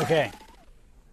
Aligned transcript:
Okay, 0.00 0.32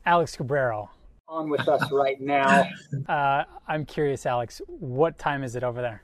Alex 0.05 0.37
Cabrero. 0.37 0.87
On 1.27 1.49
with 1.49 1.67
us 1.67 1.91
right 1.91 2.19
now. 2.21 2.69
Uh, 3.09 3.43
I'm 3.67 3.85
curious, 3.85 4.25
Alex, 4.25 4.61
what 4.67 5.17
time 5.17 5.43
is 5.43 5.55
it 5.55 5.63
over 5.63 5.81
there? 5.81 6.01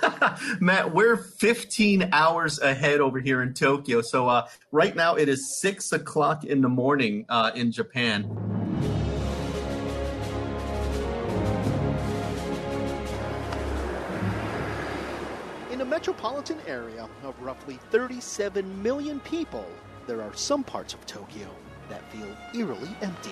Matt, 0.60 0.92
we're 0.92 1.16
15 1.16 2.10
hours 2.12 2.60
ahead 2.60 3.00
over 3.00 3.18
here 3.20 3.42
in 3.42 3.54
Tokyo. 3.54 4.00
So 4.00 4.28
uh, 4.28 4.48
right 4.72 4.94
now 4.94 5.14
it 5.14 5.28
is 5.28 5.60
six 5.60 5.92
o'clock 5.92 6.44
in 6.44 6.60
the 6.60 6.68
morning 6.68 7.26
uh, 7.28 7.52
in 7.54 7.72
Japan. 7.72 8.24
In 15.72 15.80
a 15.80 15.84
metropolitan 15.84 16.58
area 16.66 17.08
of 17.22 17.40
roughly 17.40 17.78
37 17.90 18.82
million 18.82 19.20
people, 19.20 19.66
there 20.06 20.22
are 20.22 20.34
some 20.34 20.62
parts 20.62 20.94
of 20.94 21.04
Tokyo 21.06 21.48
that 21.88 22.02
feel 22.12 22.28
eerily 22.54 22.88
empty. 23.02 23.30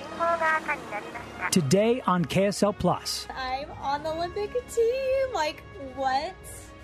Today 1.51 2.03
on 2.07 2.25
KSL 2.25 2.77
Plus, 2.79 3.27
I'm 3.37 3.71
on 3.83 4.03
the 4.03 4.11
Olympic 4.11 4.53
team. 4.69 5.33
Like, 5.35 5.63
what? 5.97 6.35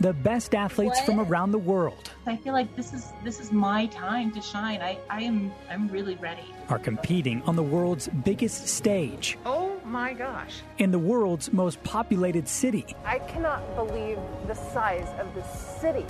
the 0.01 0.15
best 0.15 0.55
athletes 0.55 0.97
What? 0.97 1.05
from 1.05 1.21
around 1.21 1.51
the 1.53 1.59
world 1.59 2.11
I 2.27 2.35
feel 2.37 2.55
like 2.55 2.75
this 2.75 2.95
is 2.95 3.13
this 3.23 3.39
is 3.39 3.53
my 3.53 3.85
time 3.89 4.31
to 4.33 4.41
shine. 4.41 4.81
I, 4.81 4.97
I 5.11 5.21
am 5.23 5.53
I'm 5.71 5.89
really 5.89 6.15
ready. 6.15 6.45
are 6.71 6.79
competing 6.79 7.43
on 7.43 7.55
the 7.55 7.63
world's 7.63 8.09
biggest 8.25 8.67
stage 8.69 9.37
Oh 9.45 9.79
my 9.85 10.15
gosh. 10.15 10.63
in 10.79 10.91
the 10.91 10.99
world's 10.99 11.53
most 11.53 11.83
populated 11.85 12.49
city 12.49 12.87
I 13.05 13.19
cannot 13.19 13.61
believe 13.77 14.17
the 14.47 14.55
size 14.55 15.07
of 15.21 15.35
this 15.35 15.47
city. 15.83 16.07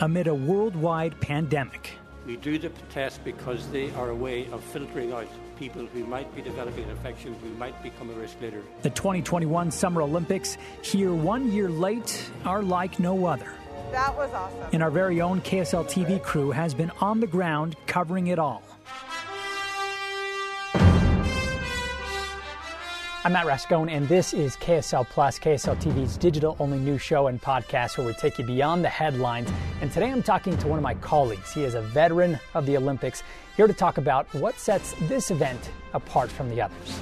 amid 0.00 0.28
a 0.28 0.34
worldwide 0.34 1.20
pandemic. 1.20 1.94
We 2.26 2.36
do 2.36 2.56
the 2.56 2.68
test 2.90 3.24
because 3.24 3.68
they 3.70 3.90
are 3.92 4.10
a 4.10 4.14
way 4.14 4.46
of 4.52 4.62
filtering 4.62 5.12
out 5.12 5.26
people 5.58 5.86
who 5.86 6.06
might 6.06 6.32
be 6.36 6.42
developing 6.42 6.84
an 6.84 6.90
infection, 6.90 7.34
who 7.42 7.50
might 7.54 7.80
become 7.82 8.10
a 8.10 8.12
risk 8.12 8.40
later. 8.40 8.62
The 8.82 8.90
2021 8.90 9.72
Summer 9.72 10.02
Olympics, 10.02 10.56
here 10.82 11.12
one 11.12 11.50
year 11.50 11.68
late, 11.68 12.30
are 12.44 12.62
like 12.62 13.00
no 13.00 13.26
other. 13.26 13.52
That 13.90 14.16
was 14.16 14.32
awesome. 14.32 14.68
And 14.72 14.82
our 14.82 14.90
very 14.90 15.20
own 15.20 15.40
KSL 15.40 15.84
TV 15.84 16.22
crew 16.22 16.52
has 16.52 16.74
been 16.74 16.92
on 17.00 17.20
the 17.20 17.26
ground 17.26 17.76
covering 17.86 18.28
it 18.28 18.38
all. 18.38 18.62
I'm 23.24 23.34
Matt 23.34 23.46
Rascon, 23.46 23.88
and 23.88 24.08
this 24.08 24.34
is 24.34 24.56
KSL 24.56 25.08
Plus, 25.08 25.38
KSL 25.38 25.76
TV's 25.76 26.16
digital 26.16 26.56
only 26.58 26.80
news 26.80 27.02
show 27.02 27.28
and 27.28 27.40
podcast 27.40 27.96
where 27.96 28.04
we 28.04 28.14
take 28.14 28.36
you 28.36 28.44
beyond 28.44 28.84
the 28.84 28.88
headlines. 28.88 29.48
And 29.80 29.92
today 29.92 30.10
I'm 30.10 30.24
talking 30.24 30.58
to 30.58 30.66
one 30.66 30.76
of 30.76 30.82
my 30.82 30.94
colleagues. 30.94 31.52
He 31.52 31.62
is 31.62 31.74
a 31.74 31.82
veteran 31.82 32.36
of 32.54 32.66
the 32.66 32.76
Olympics, 32.76 33.22
here 33.56 33.68
to 33.68 33.72
talk 33.72 33.98
about 33.98 34.26
what 34.34 34.58
sets 34.58 34.96
this 35.02 35.30
event 35.30 35.70
apart 35.94 36.32
from 36.32 36.50
the 36.50 36.62
others. 36.62 36.98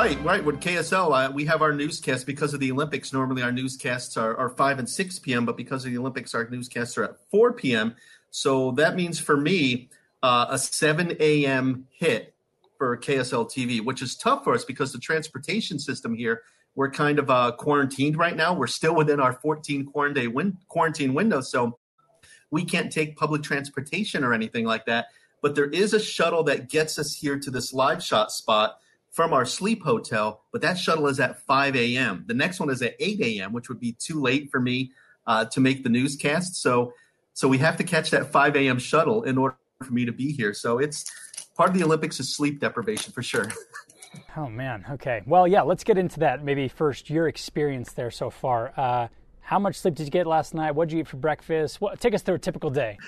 Right, 0.00 0.24
right. 0.24 0.42
With 0.42 0.60
KSL, 0.60 1.28
uh, 1.28 1.30
we 1.30 1.44
have 1.44 1.60
our 1.60 1.74
newscast 1.74 2.24
because 2.24 2.54
of 2.54 2.60
the 2.60 2.72
Olympics. 2.72 3.12
Normally, 3.12 3.42
our 3.42 3.52
newscasts 3.52 4.16
are, 4.16 4.34
are 4.38 4.48
5 4.48 4.78
and 4.78 4.88
6 4.88 5.18
p.m., 5.18 5.44
but 5.44 5.58
because 5.58 5.84
of 5.84 5.90
the 5.90 5.98
Olympics, 5.98 6.34
our 6.34 6.48
newscasts 6.48 6.96
are 6.96 7.04
at 7.04 7.16
4 7.30 7.52
p.m. 7.52 7.94
So 8.30 8.70
that 8.78 8.96
means 8.96 9.18
for 9.18 9.36
me, 9.36 9.90
uh, 10.22 10.46
a 10.48 10.58
7 10.58 11.18
a.m. 11.20 11.86
hit 11.90 12.34
for 12.78 12.96
KSL 12.96 13.52
TV, 13.52 13.84
which 13.84 14.00
is 14.00 14.16
tough 14.16 14.42
for 14.42 14.54
us 14.54 14.64
because 14.64 14.90
the 14.90 14.98
transportation 14.98 15.78
system 15.78 16.14
here, 16.14 16.44
we're 16.76 16.90
kind 16.90 17.18
of 17.18 17.28
uh, 17.28 17.52
quarantined 17.52 18.16
right 18.16 18.36
now. 18.36 18.54
We're 18.54 18.68
still 18.68 18.94
within 18.94 19.20
our 19.20 19.34
14 19.34 19.84
quarantine, 19.84 20.32
win- 20.32 20.56
quarantine 20.68 21.12
window. 21.12 21.42
So 21.42 21.78
we 22.50 22.64
can't 22.64 22.90
take 22.90 23.18
public 23.18 23.42
transportation 23.42 24.24
or 24.24 24.32
anything 24.32 24.64
like 24.64 24.86
that. 24.86 25.08
But 25.42 25.54
there 25.54 25.68
is 25.68 25.92
a 25.92 26.00
shuttle 26.00 26.42
that 26.44 26.70
gets 26.70 26.98
us 26.98 27.12
here 27.12 27.38
to 27.38 27.50
this 27.50 27.74
live 27.74 28.02
shot 28.02 28.32
spot 28.32 28.78
from 29.10 29.32
our 29.32 29.44
sleep 29.44 29.82
hotel, 29.82 30.44
but 30.52 30.62
that 30.62 30.78
shuttle 30.78 31.06
is 31.08 31.18
at 31.20 31.40
5 31.46 31.76
a.m. 31.76 32.24
The 32.26 32.34
next 32.34 32.60
one 32.60 32.70
is 32.70 32.80
at 32.82 32.94
8 32.98 33.20
a.m., 33.20 33.52
which 33.52 33.68
would 33.68 33.80
be 33.80 33.92
too 33.92 34.20
late 34.20 34.50
for 34.50 34.60
me 34.60 34.92
uh, 35.26 35.44
to 35.46 35.60
make 35.60 35.82
the 35.82 35.88
newscast. 35.88 36.56
So, 36.56 36.92
so 37.34 37.48
we 37.48 37.58
have 37.58 37.76
to 37.78 37.84
catch 37.84 38.10
that 38.10 38.30
5 38.30 38.56
a.m. 38.56 38.78
shuttle 38.78 39.24
in 39.24 39.36
order 39.36 39.56
for 39.82 39.92
me 39.92 40.04
to 40.04 40.12
be 40.12 40.32
here. 40.32 40.54
So 40.54 40.78
it's 40.78 41.04
part 41.56 41.70
of 41.70 41.76
the 41.76 41.84
Olympics 41.84 42.20
is 42.20 42.34
sleep 42.34 42.60
deprivation 42.60 43.12
for 43.12 43.22
sure. 43.22 43.50
Oh, 44.36 44.48
man. 44.48 44.84
Okay. 44.90 45.22
Well, 45.26 45.46
yeah, 45.46 45.62
let's 45.62 45.84
get 45.84 45.96
into 45.96 46.20
that. 46.20 46.44
Maybe 46.44 46.66
first, 46.66 47.10
your 47.10 47.28
experience 47.28 47.92
there 47.92 48.10
so 48.10 48.28
far. 48.28 48.72
Uh, 48.76 49.08
how 49.40 49.58
much 49.58 49.76
sleep 49.76 49.94
did 49.94 50.04
you 50.04 50.10
get 50.10 50.26
last 50.26 50.54
night? 50.54 50.72
What 50.72 50.88
did 50.88 50.94
you 50.94 51.00
eat 51.00 51.08
for 51.08 51.16
breakfast? 51.16 51.80
What, 51.80 52.00
take 52.00 52.14
us 52.14 52.22
through 52.22 52.36
a 52.36 52.38
typical 52.38 52.70
day. 52.70 52.98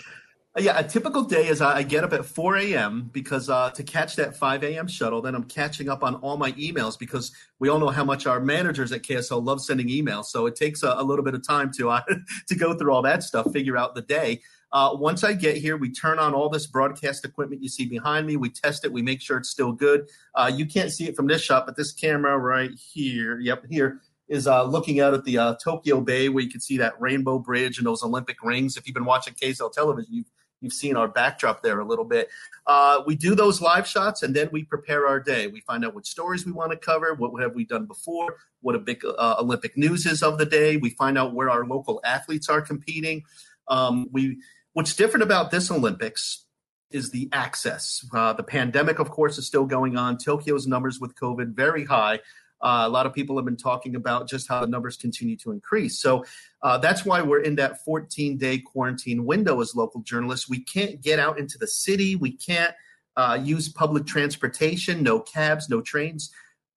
Yeah, 0.58 0.78
a 0.78 0.84
typical 0.84 1.22
day 1.22 1.48
is 1.48 1.62
I 1.62 1.82
get 1.82 2.04
up 2.04 2.12
at 2.12 2.26
4 2.26 2.58
a.m. 2.58 3.08
because 3.10 3.48
uh, 3.48 3.70
to 3.70 3.82
catch 3.82 4.16
that 4.16 4.36
5 4.36 4.64
a.m. 4.64 4.86
shuttle. 4.86 5.22
Then 5.22 5.34
I'm 5.34 5.44
catching 5.44 5.88
up 5.88 6.04
on 6.04 6.16
all 6.16 6.36
my 6.36 6.52
emails 6.52 6.98
because 6.98 7.32
we 7.58 7.70
all 7.70 7.78
know 7.78 7.88
how 7.88 8.04
much 8.04 8.26
our 8.26 8.38
managers 8.38 8.92
at 8.92 9.02
KSL 9.02 9.42
love 9.42 9.62
sending 9.62 9.88
emails. 9.88 10.26
So 10.26 10.44
it 10.44 10.54
takes 10.54 10.82
a, 10.82 10.94
a 10.98 11.02
little 11.02 11.24
bit 11.24 11.32
of 11.32 11.46
time 11.46 11.72
to 11.78 11.88
uh, 11.88 12.02
to 12.48 12.54
go 12.54 12.76
through 12.76 12.92
all 12.92 13.00
that 13.00 13.22
stuff, 13.22 13.50
figure 13.50 13.78
out 13.78 13.94
the 13.94 14.02
day. 14.02 14.42
Uh, 14.72 14.90
once 14.94 15.24
I 15.24 15.32
get 15.32 15.56
here, 15.56 15.78
we 15.78 15.90
turn 15.90 16.18
on 16.18 16.34
all 16.34 16.50
this 16.50 16.66
broadcast 16.66 17.24
equipment 17.24 17.62
you 17.62 17.70
see 17.70 17.86
behind 17.86 18.26
me. 18.26 18.36
We 18.36 18.50
test 18.50 18.84
it. 18.84 18.92
We 18.92 19.00
make 19.00 19.22
sure 19.22 19.38
it's 19.38 19.48
still 19.48 19.72
good. 19.72 20.06
Uh, 20.34 20.50
you 20.54 20.66
can't 20.66 20.92
see 20.92 21.08
it 21.08 21.16
from 21.16 21.28
this 21.28 21.42
shot, 21.42 21.64
but 21.64 21.76
this 21.76 21.92
camera 21.92 22.36
right 22.38 22.70
here, 22.74 23.38
yep, 23.40 23.64
here 23.70 24.00
is 24.28 24.46
uh, 24.46 24.64
looking 24.64 25.00
out 25.00 25.14
at 25.14 25.24
the 25.24 25.36
uh, 25.36 25.54
Tokyo 25.62 26.00
Bay 26.00 26.28
where 26.28 26.42
you 26.42 26.50
can 26.50 26.60
see 26.60 26.78
that 26.78 26.98
rainbow 27.00 27.38
bridge 27.38 27.78
and 27.78 27.86
those 27.86 28.02
Olympic 28.02 28.42
rings. 28.42 28.76
If 28.76 28.86
you've 28.86 28.94
been 28.94 29.04
watching 29.04 29.34
KSL 29.34 29.72
television, 29.72 30.12
you've 30.12 30.30
you've 30.62 30.72
seen 30.72 30.96
our 30.96 31.08
backdrop 31.08 31.62
there 31.62 31.80
a 31.80 31.84
little 31.84 32.04
bit. 32.04 32.28
Uh, 32.66 33.02
we 33.06 33.14
do 33.14 33.34
those 33.34 33.60
live 33.60 33.86
shots 33.86 34.22
and 34.22 34.34
then 34.34 34.48
we 34.52 34.64
prepare 34.64 35.06
our 35.06 35.20
day. 35.20 35.48
We 35.48 35.60
find 35.60 35.84
out 35.84 35.94
what 35.94 36.06
stories 36.06 36.46
we 36.46 36.52
want 36.52 36.70
to 36.70 36.76
cover, 36.76 37.14
what 37.14 37.42
have 37.42 37.54
we 37.54 37.64
done 37.64 37.86
before, 37.86 38.36
what 38.60 38.74
a 38.74 38.78
big 38.78 39.04
uh, 39.04 39.36
Olympic 39.38 39.76
news 39.76 40.06
is 40.06 40.22
of 40.22 40.38
the 40.38 40.46
day. 40.46 40.76
We 40.76 40.90
find 40.90 41.18
out 41.18 41.34
where 41.34 41.50
our 41.50 41.66
local 41.66 42.00
athletes 42.04 42.48
are 42.48 42.62
competing. 42.62 43.24
Um, 43.68 44.08
we 44.12 44.38
what's 44.72 44.94
different 44.94 45.24
about 45.24 45.50
this 45.50 45.70
Olympics 45.70 46.46
is 46.90 47.10
the 47.10 47.28
access. 47.32 48.06
Uh, 48.14 48.32
the 48.32 48.42
pandemic, 48.42 48.98
of 48.98 49.10
course, 49.10 49.38
is 49.38 49.46
still 49.46 49.64
going 49.64 49.96
on. 49.96 50.18
Tokyo's 50.18 50.66
numbers 50.66 51.00
with 51.00 51.14
COVID 51.14 51.54
very 51.54 51.84
high. 51.84 52.20
Uh, 52.62 52.84
a 52.86 52.88
lot 52.88 53.06
of 53.06 53.12
people 53.12 53.36
have 53.36 53.44
been 53.44 53.56
talking 53.56 53.96
about 53.96 54.28
just 54.28 54.48
how 54.48 54.60
the 54.60 54.66
numbers 54.66 54.96
continue 54.96 55.36
to 55.36 55.50
increase. 55.50 55.98
So 55.98 56.24
uh, 56.62 56.78
that's 56.78 57.04
why 57.04 57.20
we're 57.20 57.40
in 57.40 57.56
that 57.56 57.84
14 57.84 58.38
day 58.38 58.58
quarantine 58.58 59.24
window 59.24 59.60
as 59.60 59.74
local 59.74 60.00
journalists. 60.02 60.48
We 60.48 60.60
can't 60.60 61.00
get 61.00 61.18
out 61.18 61.38
into 61.38 61.58
the 61.58 61.66
city. 61.66 62.14
We 62.14 62.32
can't 62.32 62.74
uh, 63.16 63.38
use 63.42 63.68
public 63.68 64.06
transportation, 64.06 65.02
no 65.02 65.20
cabs, 65.20 65.68
no 65.68 65.80
trains. 65.80 66.30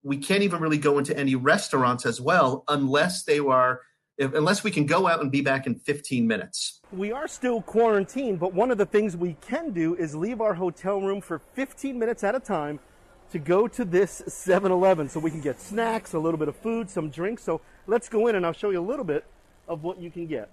We 0.04 0.18
can't 0.18 0.44
even 0.44 0.60
really 0.60 0.78
go 0.78 0.98
into 0.98 1.18
any 1.18 1.36
restaurants 1.36 2.06
as 2.06 2.20
well 2.20 2.64
unless 2.68 3.24
they 3.24 3.40
are. 3.40 3.82
If, 4.18 4.34
unless 4.34 4.64
we 4.64 4.72
can 4.72 4.86
go 4.86 5.08
out 5.08 5.22
and 5.22 5.30
be 5.30 5.42
back 5.42 5.68
in 5.68 5.76
15 5.76 6.26
minutes. 6.26 6.80
We 6.94 7.12
are 7.12 7.28
still 7.28 7.62
quarantined, 7.62 8.40
but 8.40 8.54
one 8.54 8.72
of 8.72 8.78
the 8.78 8.86
things 8.86 9.18
we 9.18 9.36
can 9.42 9.72
do 9.72 9.94
is 9.96 10.16
leave 10.16 10.40
our 10.40 10.54
hotel 10.54 11.02
room 11.02 11.20
for 11.20 11.40
15 11.40 12.00
minutes 12.00 12.24
at 12.24 12.34
a 12.34 12.40
time 12.40 12.80
to 13.32 13.40
go 13.40 13.68
to 13.68 13.86
this 13.86 14.24
7 14.28 14.72
Eleven 14.72 15.10
so 15.10 15.20
we 15.20 15.32
can 15.32 15.42
get 15.42 15.60
snacks, 15.60 16.14
a 16.14 16.20
little 16.20 16.38
bit 16.38 16.48
of 16.48 16.56
food, 16.56 16.90
some 16.90 17.10
drinks. 17.10 17.44
So 17.44 17.62
let's 17.88 18.10
go 18.10 18.28
in 18.28 18.36
and 18.36 18.46
I'll 18.46 18.54
show 18.54 18.70
you 18.70 18.80
a 18.80 18.88
little 18.88 19.06
bit 19.06 19.26
of 19.68 19.84
what 19.84 20.00
you 20.00 20.12
can 20.12 20.28
get. 20.28 20.50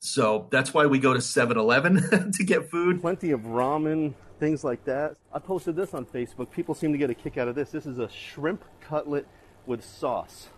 So 0.00 0.48
that's 0.50 0.74
why 0.74 0.86
we 0.86 0.98
go 0.98 1.14
to 1.14 1.20
7 1.20 1.56
Eleven 1.56 2.32
to 2.32 2.44
get 2.44 2.70
food. 2.70 3.00
Plenty 3.00 3.30
of 3.30 3.42
ramen, 3.42 4.14
things 4.40 4.64
like 4.64 4.84
that. 4.84 5.16
I 5.32 5.38
posted 5.38 5.76
this 5.76 5.94
on 5.94 6.06
Facebook. 6.06 6.50
People 6.50 6.74
seem 6.74 6.92
to 6.92 6.98
get 6.98 7.10
a 7.10 7.14
kick 7.14 7.38
out 7.38 7.48
of 7.48 7.54
this. 7.54 7.70
This 7.70 7.86
is 7.86 7.98
a 7.98 8.08
shrimp 8.08 8.64
cutlet 8.80 9.26
with 9.66 9.84
sauce. 9.84 10.48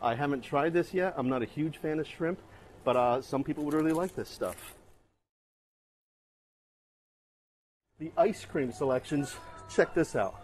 I 0.00 0.14
haven't 0.14 0.42
tried 0.42 0.72
this 0.72 0.94
yet. 0.94 1.14
I'm 1.16 1.28
not 1.28 1.42
a 1.42 1.46
huge 1.46 1.78
fan 1.78 1.98
of 1.98 2.06
shrimp, 2.06 2.38
but 2.84 2.96
uh, 2.96 3.20
some 3.20 3.42
people 3.42 3.64
would 3.64 3.74
really 3.74 3.92
like 3.92 4.14
this 4.14 4.28
stuff. 4.28 4.76
The 7.98 8.12
ice 8.16 8.44
cream 8.44 8.70
selections 8.70 9.34
check 9.74 9.94
this 9.94 10.16
out. 10.16 10.34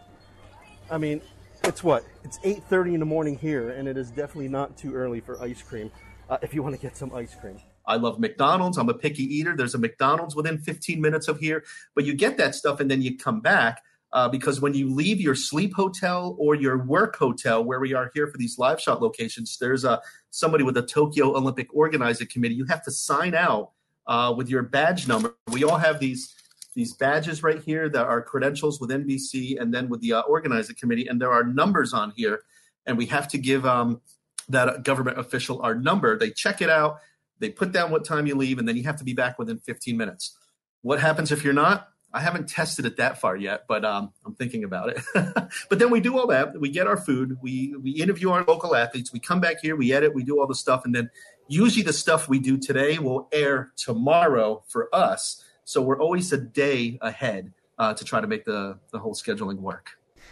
I 0.90 0.98
mean, 0.98 1.20
it's 1.64 1.82
what? 1.82 2.04
It's 2.24 2.38
8:30 2.44 2.94
in 2.94 3.00
the 3.00 3.06
morning 3.06 3.36
here, 3.36 3.70
and 3.70 3.88
it 3.88 3.96
is 3.96 4.10
definitely 4.10 4.48
not 4.48 4.76
too 4.76 4.94
early 4.94 5.20
for 5.20 5.40
ice 5.42 5.62
cream. 5.62 5.90
Uh, 6.28 6.38
if 6.42 6.54
you 6.54 6.62
want 6.62 6.74
to 6.74 6.80
get 6.80 6.96
some 6.96 7.14
ice 7.14 7.34
cream. 7.34 7.58
I 7.86 7.96
love 7.96 8.18
McDonald's. 8.18 8.78
I'm 8.78 8.88
a 8.88 8.94
picky 8.94 9.24
eater. 9.24 9.54
There's 9.56 9.74
a 9.74 9.78
McDonald's 9.78 10.34
within 10.34 10.56
15 10.56 11.00
minutes 11.00 11.28
of 11.28 11.38
here, 11.38 11.64
but 11.94 12.04
you 12.04 12.14
get 12.14 12.38
that 12.38 12.54
stuff 12.54 12.80
and 12.80 12.90
then 12.90 13.02
you 13.02 13.18
come 13.18 13.40
back 13.40 13.82
uh, 14.14 14.28
because 14.28 14.60
when 14.60 14.74
you 14.74 14.94
leave 14.94 15.20
your 15.20 15.34
sleep 15.34 15.74
hotel 15.74 16.36
or 16.38 16.54
your 16.54 16.84
work 16.84 17.16
hotel, 17.16 17.62
where 17.62 17.80
we 17.80 17.92
are 17.92 18.10
here 18.14 18.28
for 18.28 18.38
these 18.38 18.58
live 18.58 18.80
shot 18.80 19.02
locations, 19.02 19.58
there's 19.58 19.84
a 19.84 20.00
somebody 20.30 20.64
with 20.64 20.76
a 20.76 20.82
Tokyo 20.82 21.36
Olympic 21.36 21.74
organizing 21.74 22.28
committee. 22.28 22.54
You 22.54 22.64
have 22.66 22.82
to 22.84 22.90
sign 22.90 23.34
out 23.34 23.72
uh, 24.06 24.32
with 24.36 24.48
your 24.48 24.62
badge 24.62 25.08
number. 25.08 25.34
We 25.50 25.64
all 25.64 25.78
have 25.78 25.98
these 25.98 26.32
these 26.74 26.92
badges 26.92 27.42
right 27.42 27.62
here 27.62 27.88
that 27.88 28.06
are 28.06 28.20
credentials 28.20 28.80
with 28.80 28.90
NBC 28.90 29.60
and 29.60 29.72
then 29.72 29.88
with 29.88 30.00
the 30.00 30.14
uh, 30.14 30.22
organizing 30.22 30.76
committee, 30.76 31.06
and 31.06 31.20
there 31.20 31.32
are 31.32 31.44
numbers 31.44 31.92
on 31.92 32.12
here, 32.16 32.42
and 32.86 32.98
we 32.98 33.06
have 33.06 33.28
to 33.28 33.38
give 33.38 33.64
um, 33.64 34.00
that 34.48 34.82
government 34.82 35.18
official 35.18 35.62
our 35.62 35.74
number. 35.74 36.18
They 36.18 36.30
check 36.30 36.60
it 36.60 36.70
out, 36.70 36.98
they 37.38 37.50
put 37.50 37.72
down 37.72 37.90
what 37.90 38.04
time 38.04 38.26
you 38.26 38.34
leave, 38.34 38.58
and 38.58 38.68
then 38.68 38.76
you 38.76 38.84
have 38.84 38.96
to 38.96 39.04
be 39.04 39.14
back 39.14 39.38
within 39.38 39.58
15 39.58 39.96
minutes. 39.96 40.36
What 40.82 41.00
happens 41.00 41.32
if 41.32 41.44
you're 41.44 41.52
not? 41.54 41.88
I 42.12 42.20
haven't 42.20 42.48
tested 42.48 42.86
it 42.86 42.96
that 42.98 43.20
far 43.20 43.36
yet, 43.36 43.64
but 43.66 43.84
um, 43.84 44.12
I'm 44.24 44.34
thinking 44.36 44.62
about 44.62 44.90
it. 44.90 45.02
but 45.68 45.80
then 45.80 45.90
we 45.90 45.98
do 45.98 46.16
all 46.16 46.28
that. 46.28 46.58
We 46.60 46.68
get 46.68 46.86
our 46.86 46.96
food. 46.96 47.36
We 47.42 47.74
we 47.82 47.90
interview 47.90 48.30
our 48.30 48.44
local 48.44 48.76
athletes. 48.76 49.12
We 49.12 49.18
come 49.18 49.40
back 49.40 49.56
here. 49.60 49.74
We 49.74 49.92
edit. 49.92 50.14
We 50.14 50.22
do 50.22 50.38
all 50.38 50.46
the 50.46 50.54
stuff, 50.54 50.84
and 50.84 50.94
then 50.94 51.10
usually 51.48 51.82
the 51.82 51.92
stuff 51.92 52.28
we 52.28 52.38
do 52.38 52.56
today 52.56 52.98
will 52.98 53.28
air 53.32 53.72
tomorrow 53.76 54.62
for 54.68 54.94
us. 54.94 55.44
So 55.64 55.82
we're 55.82 56.00
always 56.00 56.32
a 56.32 56.38
day 56.38 56.98
ahead 57.00 57.52
uh, 57.78 57.94
to 57.94 58.04
try 58.04 58.20
to 58.20 58.26
make 58.26 58.44
the 58.44 58.78
the 58.90 58.98
whole 58.98 59.14
scheduling 59.14 59.58
work. 59.58 59.90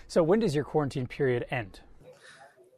So 0.08 0.22
when 0.22 0.40
does 0.40 0.54
your 0.54 0.64
quarantine 0.64 1.06
period 1.06 1.46
end? 1.50 1.80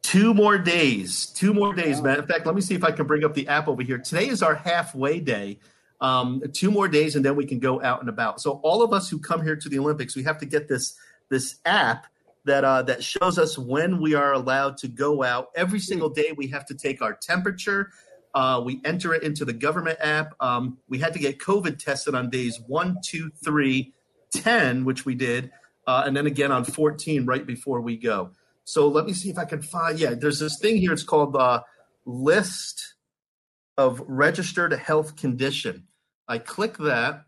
Two 0.01 0.33
more 0.33 0.57
days. 0.57 1.25
Two 1.25 1.53
more 1.53 1.73
days, 1.73 2.01
man. 2.01 2.19
In 2.19 2.27
fact, 2.27 2.45
let 2.45 2.55
me 2.55 2.61
see 2.61 2.75
if 2.75 2.83
I 2.83 2.91
can 2.91 3.07
bring 3.07 3.25
up 3.25 3.33
the 3.33 3.47
app 3.47 3.67
over 3.67 3.81
here. 3.81 3.97
Today 3.97 4.27
is 4.27 4.41
our 4.43 4.55
halfway 4.55 5.19
day 5.19 5.59
um, 6.01 6.43
two 6.53 6.71
more 6.71 6.87
days, 6.87 7.15
and 7.15 7.23
then 7.23 7.35
we 7.35 7.45
can 7.45 7.59
go 7.59 7.81
out 7.81 7.99
and 7.99 8.09
about. 8.09 8.41
So 8.41 8.59
all 8.63 8.83
of 8.83 8.93
us 8.93 9.09
who 9.09 9.19
come 9.19 9.43
here 9.43 9.55
to 9.55 9.69
the 9.69 9.79
Olympics, 9.79 10.15
we 10.15 10.23
have 10.23 10.37
to 10.39 10.45
get 10.45 10.67
this 10.67 10.95
this 11.29 11.55
app 11.65 12.07
that 12.45 12.63
uh, 12.63 12.83
that 12.83 13.03
shows 13.03 13.39
us 13.39 13.57
when 13.57 13.99
we 13.99 14.13
are 14.13 14.33
allowed 14.33 14.77
to 14.77 14.87
go 14.87 15.23
out. 15.23 15.49
Every 15.55 15.79
single 15.79 16.09
day, 16.09 16.33
we 16.35 16.47
have 16.47 16.65
to 16.67 16.75
take 16.75 17.01
our 17.01 17.13
temperature. 17.13 17.91
Uh, 18.35 18.61
we 18.63 18.81
enter 18.83 19.13
it 19.13 19.23
into 19.23 19.45
the 19.45 19.53
government 19.53 19.97
app. 20.01 20.35
Um, 20.41 20.77
we 20.89 20.99
had 20.99 21.13
to 21.13 21.19
get 21.19 21.39
COVID 21.39 21.79
tested 21.79 22.13
on 22.13 22.29
days 22.29 22.59
one, 22.67 22.97
two, 23.01 23.31
three, 23.43 23.93
10, 24.33 24.83
which 24.85 25.05
we 25.05 25.15
did, 25.15 25.51
uh, 25.87 26.03
and 26.05 26.15
then 26.15 26.27
again 26.27 26.51
on 26.51 26.65
14 26.65 27.25
right 27.25 27.45
before 27.47 27.79
we 27.79 27.95
go. 27.95 28.31
So 28.65 28.87
let 28.87 29.05
me 29.05 29.13
see 29.13 29.29
if 29.29 29.37
I 29.37 29.45
can 29.45 29.61
find. 29.61 29.97
Yeah, 29.97 30.15
there's 30.15 30.39
this 30.39 30.59
thing 30.59 30.77
here. 30.77 30.91
It's 30.91 31.03
called 31.03 31.33
the 31.33 31.63
list 32.05 32.95
of 33.77 34.01
registered 34.05 34.73
health 34.73 35.15
condition. 35.15 35.87
I 36.27 36.39
click 36.39 36.77
that. 36.79 37.25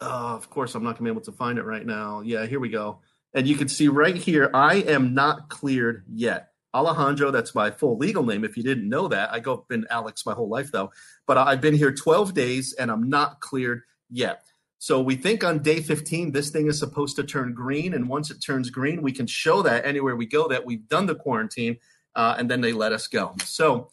Uh, 0.00 0.34
of 0.36 0.50
course, 0.50 0.74
I'm 0.74 0.84
not 0.84 0.98
going 0.98 0.98
to 0.98 1.02
be 1.04 1.10
able 1.10 1.22
to 1.22 1.32
find 1.32 1.58
it 1.58 1.64
right 1.64 1.84
now. 1.84 2.20
Yeah, 2.20 2.46
here 2.46 2.60
we 2.60 2.68
go. 2.68 3.00
And 3.32 3.46
you 3.48 3.56
can 3.56 3.68
see 3.68 3.88
right 3.88 4.16
here, 4.16 4.50
I 4.54 4.76
am 4.76 5.14
not 5.14 5.48
cleared 5.48 6.04
yet. 6.08 6.50
Alejandro, 6.74 7.30
that's 7.30 7.54
my 7.54 7.70
full 7.70 7.96
legal 7.96 8.24
name. 8.24 8.44
If 8.44 8.56
you 8.56 8.62
didn't 8.62 8.88
know 8.88 9.08
that, 9.08 9.32
I 9.32 9.40
go 9.40 9.64
been 9.68 9.86
Alex 9.90 10.26
my 10.26 10.34
whole 10.34 10.48
life 10.48 10.72
though. 10.72 10.90
But 11.26 11.38
I've 11.38 11.60
been 11.60 11.74
here 11.74 11.92
12 11.92 12.34
days 12.34 12.72
and 12.72 12.90
I'm 12.90 13.08
not 13.08 13.40
cleared 13.40 13.82
yet. 14.10 14.42
So 14.78 15.00
we 15.00 15.16
think 15.16 15.44
on 15.44 15.60
day 15.60 15.80
15, 15.80 16.32
this 16.32 16.50
thing 16.50 16.66
is 16.66 16.78
supposed 16.78 17.16
to 17.16 17.24
turn 17.24 17.54
green. 17.54 17.94
And 17.94 18.08
once 18.08 18.30
it 18.30 18.40
turns 18.44 18.68
green, 18.68 19.00
we 19.00 19.12
can 19.12 19.26
show 19.26 19.62
that 19.62 19.86
anywhere 19.86 20.16
we 20.16 20.26
go 20.26 20.48
that 20.48 20.66
we've 20.66 20.86
done 20.88 21.06
the 21.06 21.14
quarantine 21.14 21.78
uh, 22.14 22.34
and 22.38 22.50
then 22.50 22.60
they 22.60 22.72
let 22.72 22.92
us 22.92 23.06
go. 23.06 23.34
So 23.44 23.90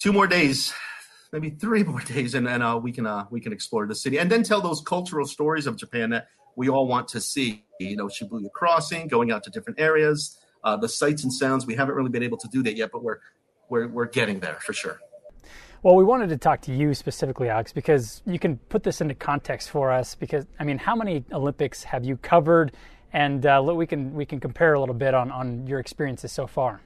two 0.00 0.12
more 0.12 0.26
days, 0.26 0.72
maybe 1.32 1.50
three 1.50 1.82
more 1.84 2.00
days, 2.00 2.34
and 2.34 2.46
then 2.46 2.62
uh, 2.62 2.76
we 2.76 2.92
can 2.92 3.06
uh, 3.06 3.26
we 3.30 3.40
can 3.40 3.52
explore 3.52 3.86
the 3.86 3.94
city 3.94 4.18
and 4.18 4.30
then 4.30 4.42
tell 4.42 4.60
those 4.60 4.80
cultural 4.80 5.26
stories 5.26 5.66
of 5.66 5.76
Japan 5.76 6.10
that 6.10 6.28
we 6.56 6.68
all 6.68 6.86
want 6.86 7.08
to 7.08 7.20
see. 7.20 7.64
You 7.80 7.96
know, 7.96 8.06
Shibuya 8.06 8.52
Crossing, 8.52 9.08
going 9.08 9.32
out 9.32 9.42
to 9.44 9.50
different 9.50 9.80
areas, 9.80 10.38
uh, 10.64 10.76
the 10.76 10.88
sights 10.88 11.22
and 11.22 11.32
sounds. 11.32 11.66
We 11.66 11.74
haven't 11.74 11.94
really 11.94 12.10
been 12.10 12.22
able 12.22 12.38
to 12.38 12.48
do 12.48 12.62
that 12.62 12.76
yet, 12.76 12.90
but 12.92 13.02
we're 13.02 13.18
we're 13.68 13.88
we're 13.88 14.06
getting 14.06 14.40
there 14.40 14.58
for 14.60 14.72
sure. 14.72 14.98
Well, 15.82 15.96
we 15.96 16.04
wanted 16.04 16.30
to 16.30 16.38
talk 16.38 16.62
to 16.62 16.72
you 16.72 16.94
specifically, 16.94 17.50
Alex, 17.50 17.70
because 17.70 18.22
you 18.24 18.38
can 18.38 18.56
put 18.56 18.82
this 18.82 19.02
into 19.02 19.14
context 19.14 19.68
for 19.68 19.92
us. 19.92 20.14
Because 20.14 20.46
I 20.58 20.64
mean, 20.64 20.78
how 20.78 20.96
many 20.96 21.24
Olympics 21.32 21.84
have 21.84 22.04
you 22.04 22.16
covered? 22.16 22.72
And 23.12 23.46
uh, 23.46 23.62
we 23.64 23.86
can 23.86 24.12
we 24.14 24.24
can 24.24 24.40
compare 24.40 24.74
a 24.74 24.80
little 24.80 24.94
bit 24.94 25.14
on 25.14 25.30
on 25.30 25.66
your 25.66 25.78
experiences 25.78 26.32
so 26.32 26.46
far. 26.46 26.80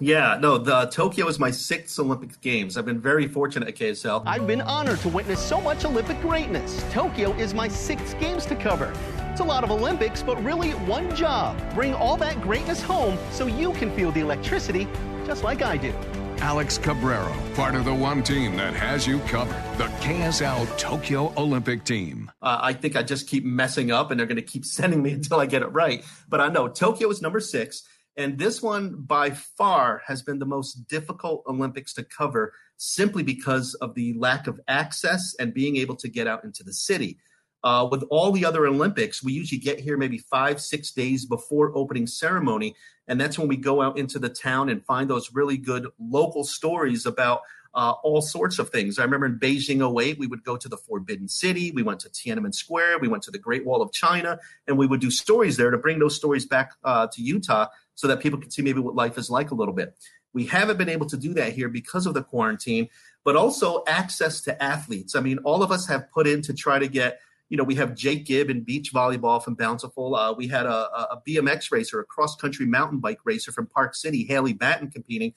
Yeah, 0.00 0.38
no, 0.40 0.58
the 0.58 0.86
Tokyo 0.86 1.28
is 1.28 1.38
my 1.38 1.50
sixth 1.50 1.98
Olympic 1.98 2.40
Games. 2.40 2.76
I've 2.76 2.86
been 2.86 3.00
very 3.00 3.28
fortunate 3.28 3.68
at 3.68 3.76
KSL. 3.76 4.22
I've 4.26 4.46
been 4.46 4.60
honored 4.60 4.98
to 5.00 5.08
witness 5.08 5.40
so 5.40 5.60
much 5.60 5.84
Olympic 5.84 6.20
greatness. 6.20 6.84
Tokyo 6.90 7.32
is 7.34 7.54
my 7.54 7.68
sixth 7.68 8.18
Games 8.18 8.46
to 8.46 8.56
cover. 8.56 8.92
It's 9.38 9.44
a 9.44 9.48
lot 9.48 9.62
of 9.62 9.70
Olympics, 9.70 10.20
but 10.20 10.42
really 10.42 10.72
one 10.72 11.14
job. 11.14 11.56
Bring 11.72 11.94
all 11.94 12.16
that 12.16 12.40
greatness 12.40 12.82
home 12.82 13.16
so 13.30 13.46
you 13.46 13.72
can 13.74 13.94
feel 13.94 14.10
the 14.10 14.18
electricity 14.18 14.88
just 15.24 15.44
like 15.44 15.62
I 15.62 15.76
do. 15.76 15.94
Alex 16.38 16.76
Cabrero, 16.76 17.32
part 17.54 17.76
of 17.76 17.84
the 17.84 17.94
one 17.94 18.24
team 18.24 18.56
that 18.56 18.74
has 18.74 19.06
you 19.06 19.20
covered, 19.28 19.62
the 19.78 19.84
KSL 20.02 20.76
Tokyo 20.76 21.32
Olympic 21.36 21.84
team. 21.84 22.32
Uh, 22.42 22.58
I 22.60 22.72
think 22.72 22.96
I 22.96 23.04
just 23.04 23.28
keep 23.28 23.44
messing 23.44 23.92
up 23.92 24.10
and 24.10 24.18
they're 24.18 24.26
going 24.26 24.34
to 24.38 24.42
keep 24.42 24.64
sending 24.64 25.04
me 25.04 25.12
until 25.12 25.38
I 25.38 25.46
get 25.46 25.62
it 25.62 25.68
right. 25.68 26.04
But 26.28 26.40
I 26.40 26.48
know 26.48 26.66
Tokyo 26.66 27.08
is 27.08 27.22
number 27.22 27.38
six. 27.38 27.84
And 28.16 28.38
this 28.38 28.60
one, 28.60 28.96
by 29.02 29.30
far, 29.30 30.02
has 30.08 30.20
been 30.20 30.40
the 30.40 30.46
most 30.46 30.88
difficult 30.88 31.44
Olympics 31.46 31.94
to 31.94 32.02
cover 32.02 32.54
simply 32.76 33.22
because 33.22 33.74
of 33.74 33.94
the 33.94 34.14
lack 34.14 34.48
of 34.48 34.58
access 34.66 35.36
and 35.38 35.54
being 35.54 35.76
able 35.76 35.94
to 35.94 36.08
get 36.08 36.26
out 36.26 36.42
into 36.42 36.64
the 36.64 36.72
city. 36.72 37.18
Uh, 37.64 37.88
with 37.90 38.04
all 38.10 38.30
the 38.30 38.44
other 38.44 38.66
Olympics, 38.66 39.22
we 39.22 39.32
usually 39.32 39.58
get 39.58 39.80
here 39.80 39.96
maybe 39.96 40.18
five, 40.18 40.60
six 40.60 40.92
days 40.92 41.24
before 41.24 41.76
opening 41.76 42.06
ceremony. 42.06 42.74
And 43.08 43.20
that's 43.20 43.38
when 43.38 43.48
we 43.48 43.56
go 43.56 43.82
out 43.82 43.98
into 43.98 44.18
the 44.18 44.28
town 44.28 44.68
and 44.68 44.84
find 44.84 45.10
those 45.10 45.34
really 45.34 45.56
good 45.56 45.86
local 45.98 46.44
stories 46.44 47.06
about 47.06 47.40
uh, 47.74 47.92
all 48.02 48.20
sorts 48.20 48.58
of 48.58 48.70
things. 48.70 48.98
I 48.98 49.04
remember 49.04 49.26
in 49.26 49.38
Beijing 49.38 49.82
08, 49.82 50.18
we 50.18 50.26
would 50.26 50.42
go 50.42 50.56
to 50.56 50.68
the 50.68 50.76
Forbidden 50.76 51.28
City, 51.28 51.70
we 51.70 51.82
went 51.82 52.00
to 52.00 52.08
Tiananmen 52.08 52.54
Square, 52.54 52.98
we 52.98 53.08
went 53.08 53.22
to 53.24 53.30
the 53.30 53.38
Great 53.38 53.64
Wall 53.64 53.82
of 53.82 53.92
China, 53.92 54.38
and 54.66 54.78
we 54.78 54.86
would 54.86 55.00
do 55.00 55.10
stories 55.10 55.56
there 55.56 55.70
to 55.70 55.78
bring 55.78 55.98
those 55.98 56.16
stories 56.16 56.46
back 56.46 56.72
uh, 56.84 57.06
to 57.08 57.22
Utah 57.22 57.66
so 57.94 58.06
that 58.08 58.20
people 58.20 58.38
can 58.38 58.50
see 58.50 58.62
maybe 58.62 58.80
what 58.80 58.94
life 58.94 59.18
is 59.18 59.30
like 59.30 59.50
a 59.50 59.54
little 59.54 59.74
bit. 59.74 59.96
We 60.32 60.46
haven't 60.46 60.76
been 60.78 60.88
able 60.88 61.06
to 61.06 61.16
do 61.16 61.34
that 61.34 61.52
here 61.52 61.68
because 61.68 62.06
of 62.06 62.14
the 62.14 62.22
quarantine, 62.22 62.88
but 63.24 63.36
also 63.36 63.82
access 63.86 64.40
to 64.42 64.62
athletes. 64.62 65.14
I 65.14 65.20
mean, 65.20 65.38
all 65.38 65.62
of 65.62 65.70
us 65.70 65.86
have 65.86 66.10
put 66.10 66.26
in 66.26 66.42
to 66.42 66.54
try 66.54 66.78
to 66.78 66.88
get, 66.88 67.20
you 67.48 67.56
know, 67.56 67.64
we 67.64 67.74
have 67.76 67.94
Jake 67.94 68.26
Gibb 68.26 68.50
in 68.50 68.62
beach 68.62 68.92
volleyball 68.92 69.42
from 69.42 69.54
Bountiful. 69.54 70.14
Uh, 70.14 70.32
we 70.32 70.48
had 70.48 70.66
a, 70.66 71.12
a 71.12 71.22
BMX 71.26 71.72
racer, 71.72 72.00
a 72.00 72.04
cross 72.04 72.36
country 72.36 72.66
mountain 72.66 72.98
bike 72.98 73.20
racer 73.24 73.52
from 73.52 73.66
Park 73.66 73.94
City, 73.94 74.24
Haley 74.24 74.52
Batten, 74.52 74.90
competing. 74.90 75.32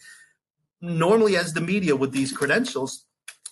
Normally, 0.82 1.38
as 1.38 1.54
the 1.54 1.62
media 1.62 1.96
with 1.96 2.12
these 2.12 2.32
credentials, 2.32 3.06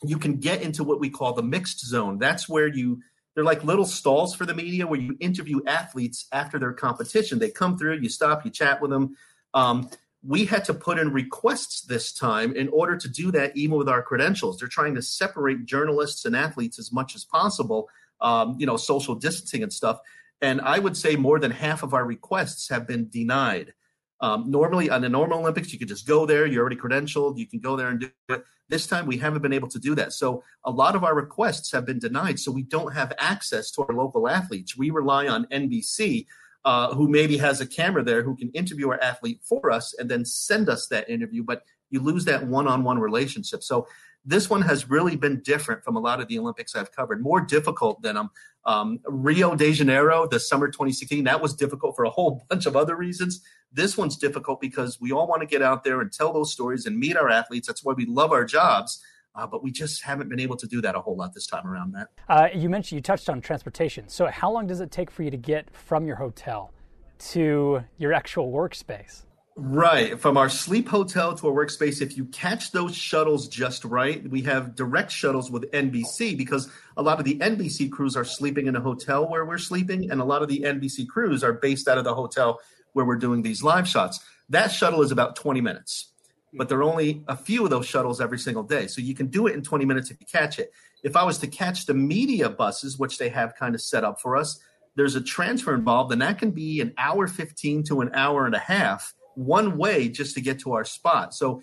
you 0.04 0.18
can 0.18 0.38
get 0.38 0.62
into 0.62 0.84
what 0.84 1.00
we 1.00 1.10
call 1.10 1.34
the 1.34 1.44
mixed 1.44 1.86
zone. 1.86 2.20
That's 2.20 2.50
where 2.50 2.68
you 2.68 3.00
they're 3.36 3.44
like 3.44 3.64
little 3.64 3.86
stalls 3.86 4.36
for 4.36 4.46
the 4.46 4.54
media 4.54 4.88
where 4.88 5.00
you 5.00 5.16
interview 5.20 5.62
athletes 5.66 6.28
after 6.32 6.60
their 6.60 6.74
competition. 6.74 7.40
They 7.40 7.52
come 7.52 7.78
through, 7.78 8.00
you 8.00 8.10
stop, 8.10 8.44
you 8.44 8.52
chat 8.52 8.82
with 8.82 8.92
them. 8.92 9.16
Um, 9.54 9.90
we 10.22 10.46
had 10.46 10.66
to 10.66 10.74
put 10.74 11.00
in 11.00 11.14
requests 11.14 11.82
this 11.82 12.12
time 12.12 12.54
in 12.56 12.68
order 12.70 12.98
to 12.98 13.08
do 13.08 13.32
that, 13.32 13.56
even 13.56 13.78
with 13.78 13.88
our 13.88 14.02
credentials. 14.02 14.58
They're 14.58 14.68
trying 14.68 14.96
to 14.96 15.02
separate 15.02 15.66
journalists 15.66 16.26
and 16.26 16.36
athletes 16.36 16.80
as 16.80 16.92
much 16.92 17.16
as 17.16 17.24
possible, 17.24 17.88
um, 18.22 18.56
you 18.60 18.66
know, 18.66 18.78
social 18.78 19.16
distancing 19.16 19.64
and 19.64 19.72
stuff. 19.72 20.00
And 20.42 20.62
I 20.62 20.80
would 20.80 20.96
say 20.96 21.16
more 21.16 21.40
than 21.40 21.52
half 21.52 21.84
of 21.84 21.94
our 21.94 22.06
requests 22.06 22.70
have 22.70 22.88
been 22.88 23.10
denied. 23.10 23.74
Um, 24.22 24.52
normally, 24.52 24.90
on 24.90 25.02
the 25.02 25.10
normal 25.10 25.40
Olympics, 25.40 25.72
you 25.72 25.80
could 25.80 25.88
just 25.88 26.08
go 26.08 26.26
there. 26.26 26.46
You're 26.46 26.62
already 26.62 26.76
credentialed. 26.76 27.38
You 27.38 27.48
can 27.48 27.60
go 27.60 27.76
there 27.76 27.90
and 27.90 28.00
do 28.02 28.10
it. 28.30 28.44
This 28.68 28.86
time, 28.86 29.06
we 29.06 29.18
haven't 29.18 29.42
been 29.42 29.54
able 29.54 29.70
to 29.70 29.80
do 29.80 29.96
that. 29.96 30.14
So, 30.14 30.44
a 30.66 30.72
lot 30.72 30.96
of 30.96 31.04
our 31.04 31.16
requests 31.16 31.72
have 31.72 31.86
been 31.86 32.00
denied. 32.00 32.40
So, 32.40 32.52
we 32.52 32.64
don't 32.64 32.94
have 32.94 33.14
access 33.18 33.72
to 33.72 33.84
our 33.84 33.96
local 33.96 34.28
athletes. 34.28 34.78
We 34.78 34.90
rely 34.90 35.28
on 35.28 35.46
NBC, 35.46 36.28
uh, 36.66 36.94
who 36.94 37.08
maybe 37.08 37.38
has 37.38 37.62
a 37.62 37.66
camera 37.66 38.04
there 38.04 38.24
who 38.24 38.36
can 38.36 38.50
interview 38.52 38.90
our 38.90 39.02
athlete 39.02 39.40
for 39.44 39.72
us 39.72 39.96
and 39.98 40.10
then 40.10 40.26
send 40.26 40.68
us 40.68 40.88
that 40.88 41.10
interview. 41.10 41.44
But 41.44 41.64
you 41.90 42.00
lose 42.00 42.26
that 42.26 42.46
one 42.46 42.68
on 42.68 42.84
one 42.84 43.00
relationship. 43.00 43.64
So, 43.64 43.88
this 44.26 44.50
one 44.50 44.62
has 44.64 44.90
really 44.90 45.16
been 45.16 45.42
different 45.42 45.84
from 45.84 45.96
a 45.96 46.00
lot 46.00 46.20
of 46.20 46.28
the 46.28 46.38
Olympics 46.38 46.76
I've 46.76 46.92
covered, 46.92 47.22
more 47.22 47.40
difficult 47.40 48.02
than 48.02 48.18
um, 48.18 48.30
um, 48.66 49.00
Rio 49.06 49.56
de 49.56 49.72
Janeiro, 49.72 50.28
the 50.28 50.40
summer 50.40 50.68
2016. 50.68 51.24
That 51.24 51.42
was 51.42 51.56
difficult 51.56 51.96
for 51.96 52.04
a 52.04 52.10
whole 52.10 52.46
bunch 52.50 52.66
of 52.66 52.76
other 52.76 52.96
reasons. 52.96 53.42
This 53.72 53.98
one's 53.98 54.18
difficult 54.18 54.60
because 54.60 55.00
we 55.00 55.12
all 55.12 55.28
want 55.28 55.42
to 55.42 55.48
get 55.48 55.62
out 55.62 55.84
there 55.84 56.02
and 56.02 56.12
tell 56.12 56.34
those 56.34 56.52
stories 56.52 56.86
and 56.86 56.98
meet 56.98 57.16
our 57.16 57.30
athletes. 57.30 57.68
That's 57.68 57.84
why 57.84 57.94
we 57.94 58.06
love 58.06 58.32
our 58.32 58.46
jobs. 58.46 59.02
Uh, 59.36 59.46
but 59.46 59.64
we 59.64 59.72
just 59.72 60.04
haven't 60.04 60.28
been 60.28 60.40
able 60.40 60.58
to 60.58 60.68
do 60.68 60.82
that 60.82 60.96
a 60.96 61.00
whole 61.00 61.16
lot 61.16 61.34
this 61.34 61.46
time 61.46 61.66
around, 61.66 61.94
Matt. 61.94 62.08
Uh, 62.28 62.50
you 62.54 62.68
mentioned 62.68 62.98
you 62.98 63.02
touched 63.02 63.30
on 63.30 63.40
transportation. 63.40 64.10
So, 64.10 64.26
how 64.26 64.52
long 64.52 64.66
does 64.66 64.82
it 64.82 64.92
take 64.92 65.12
for 65.12 65.22
you 65.22 65.30
to 65.30 65.38
get 65.38 65.74
from 65.74 66.08
your 66.08 66.16
hotel 66.16 66.74
to 67.20 67.84
your 67.98 68.12
actual 68.12 68.52
workspace? 68.52 69.24
Right. 69.62 70.18
From 70.18 70.38
our 70.38 70.48
sleep 70.48 70.88
hotel 70.88 71.36
to 71.36 71.48
our 71.48 71.54
workspace, 71.54 72.02
if 72.02 72.16
you 72.16 72.24
catch 72.26 72.72
those 72.72 72.96
shuttles 72.96 73.50
just 73.50 73.84
right, 73.84 74.26
we 74.30 74.42
have 74.44 74.74
direct 74.74 75.12
shuttles 75.12 75.52
with 75.52 75.70
NBC 75.72 76.38
because 76.38 76.72
a 76.96 77.04
lot 77.04 77.20
of 77.20 77.26
the 77.26 77.38
NBC 77.40 77.92
crews 77.92 78.16
are 78.16 78.24
sleeping 78.24 78.68
in 78.68 78.78
a 78.78 78.80
hotel 78.80 79.30
where 79.30 79.44
we're 79.44 79.58
sleeping, 79.58 80.10
and 80.12 80.22
a 80.22 80.24
lot 80.24 80.42
of 80.42 80.48
the 80.48 80.62
NBC 80.62 81.10
crews 81.10 81.44
are 81.44 81.52
based 81.52 81.90
out 81.90 81.98
of 81.98 82.06
the 82.06 82.16
hotel 82.16 82.62
where 82.94 83.04
we're 83.04 83.18
doing 83.18 83.42
these 83.42 83.62
live 83.62 83.86
shots. 83.86 84.22
That 84.48 84.72
shuttle 84.72 85.02
is 85.02 85.12
about 85.12 85.36
20 85.36 85.60
minutes, 85.60 86.14
but 86.54 86.70
there 86.70 86.78
are 86.78 86.84
only 86.84 87.26
a 87.28 87.36
few 87.36 87.66
of 87.66 87.70
those 87.70 87.86
shuttles 87.86 88.22
every 88.22 88.40
single 88.40 88.64
day. 88.64 88.88
So 88.88 89.02
you 89.02 89.14
can 89.14 89.28
do 89.28 89.46
it 89.48 89.56
in 89.56 89.62
20 89.62 89.84
minutes 89.84 90.10
if 90.10 90.22
you 90.22 90.26
catch 90.26 90.58
it. 90.58 90.72
If 91.04 91.18
I 91.18 91.26
was 91.26 91.38
to 91.40 91.48
catch 91.48 91.86
the 91.86 91.94
media 91.94 92.50
buses, 92.50 92.98
which 92.98 93.18
they 93.18 93.28
have 93.28 93.56
kind 93.56 93.76
of 93.76 93.82
set 93.82 94.06
up 94.06 94.22
for 94.22 94.38
us, 94.38 94.58
there's 94.96 95.16
a 95.16 95.22
transfer 95.22 95.76
involved, 95.76 96.14
and 96.14 96.22
that 96.22 96.40
can 96.40 96.52
be 96.52 96.80
an 96.80 96.94
hour 96.98 97.28
15 97.28 97.84
to 97.84 98.00
an 98.00 98.12
hour 98.14 98.46
and 98.46 98.56
a 98.56 98.60
half 98.60 99.14
one 99.40 99.78
way 99.78 100.10
just 100.10 100.36
to 100.36 100.42
get 100.42 100.60
to 100.60 100.74
our 100.74 100.84
spot. 100.84 101.34
So 101.34 101.62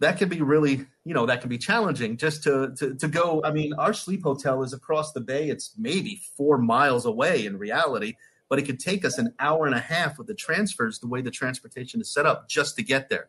that 0.00 0.18
can 0.18 0.28
be 0.28 0.42
really, 0.42 0.86
you 1.04 1.14
know, 1.14 1.26
that 1.26 1.40
can 1.40 1.48
be 1.48 1.58
challenging 1.58 2.16
just 2.16 2.42
to, 2.44 2.74
to, 2.76 2.94
to 2.94 3.08
go. 3.08 3.42
I 3.44 3.52
mean, 3.52 3.72
our 3.74 3.94
sleep 3.94 4.22
hotel 4.22 4.62
is 4.62 4.72
across 4.72 5.12
the 5.12 5.20
bay. 5.20 5.48
It's 5.48 5.74
maybe 5.78 6.20
four 6.36 6.58
miles 6.58 7.06
away 7.06 7.46
in 7.46 7.58
reality, 7.58 8.14
but 8.48 8.58
it 8.58 8.62
could 8.62 8.80
take 8.80 9.04
us 9.04 9.18
an 9.18 9.34
hour 9.38 9.66
and 9.66 9.74
a 9.74 9.80
half 9.80 10.18
with 10.18 10.26
the 10.26 10.34
transfers, 10.34 10.98
the 10.98 11.08
way 11.08 11.22
the 11.22 11.30
transportation 11.30 12.00
is 12.00 12.12
set 12.12 12.26
up 12.26 12.48
just 12.48 12.76
to 12.76 12.82
get 12.82 13.08
there. 13.08 13.28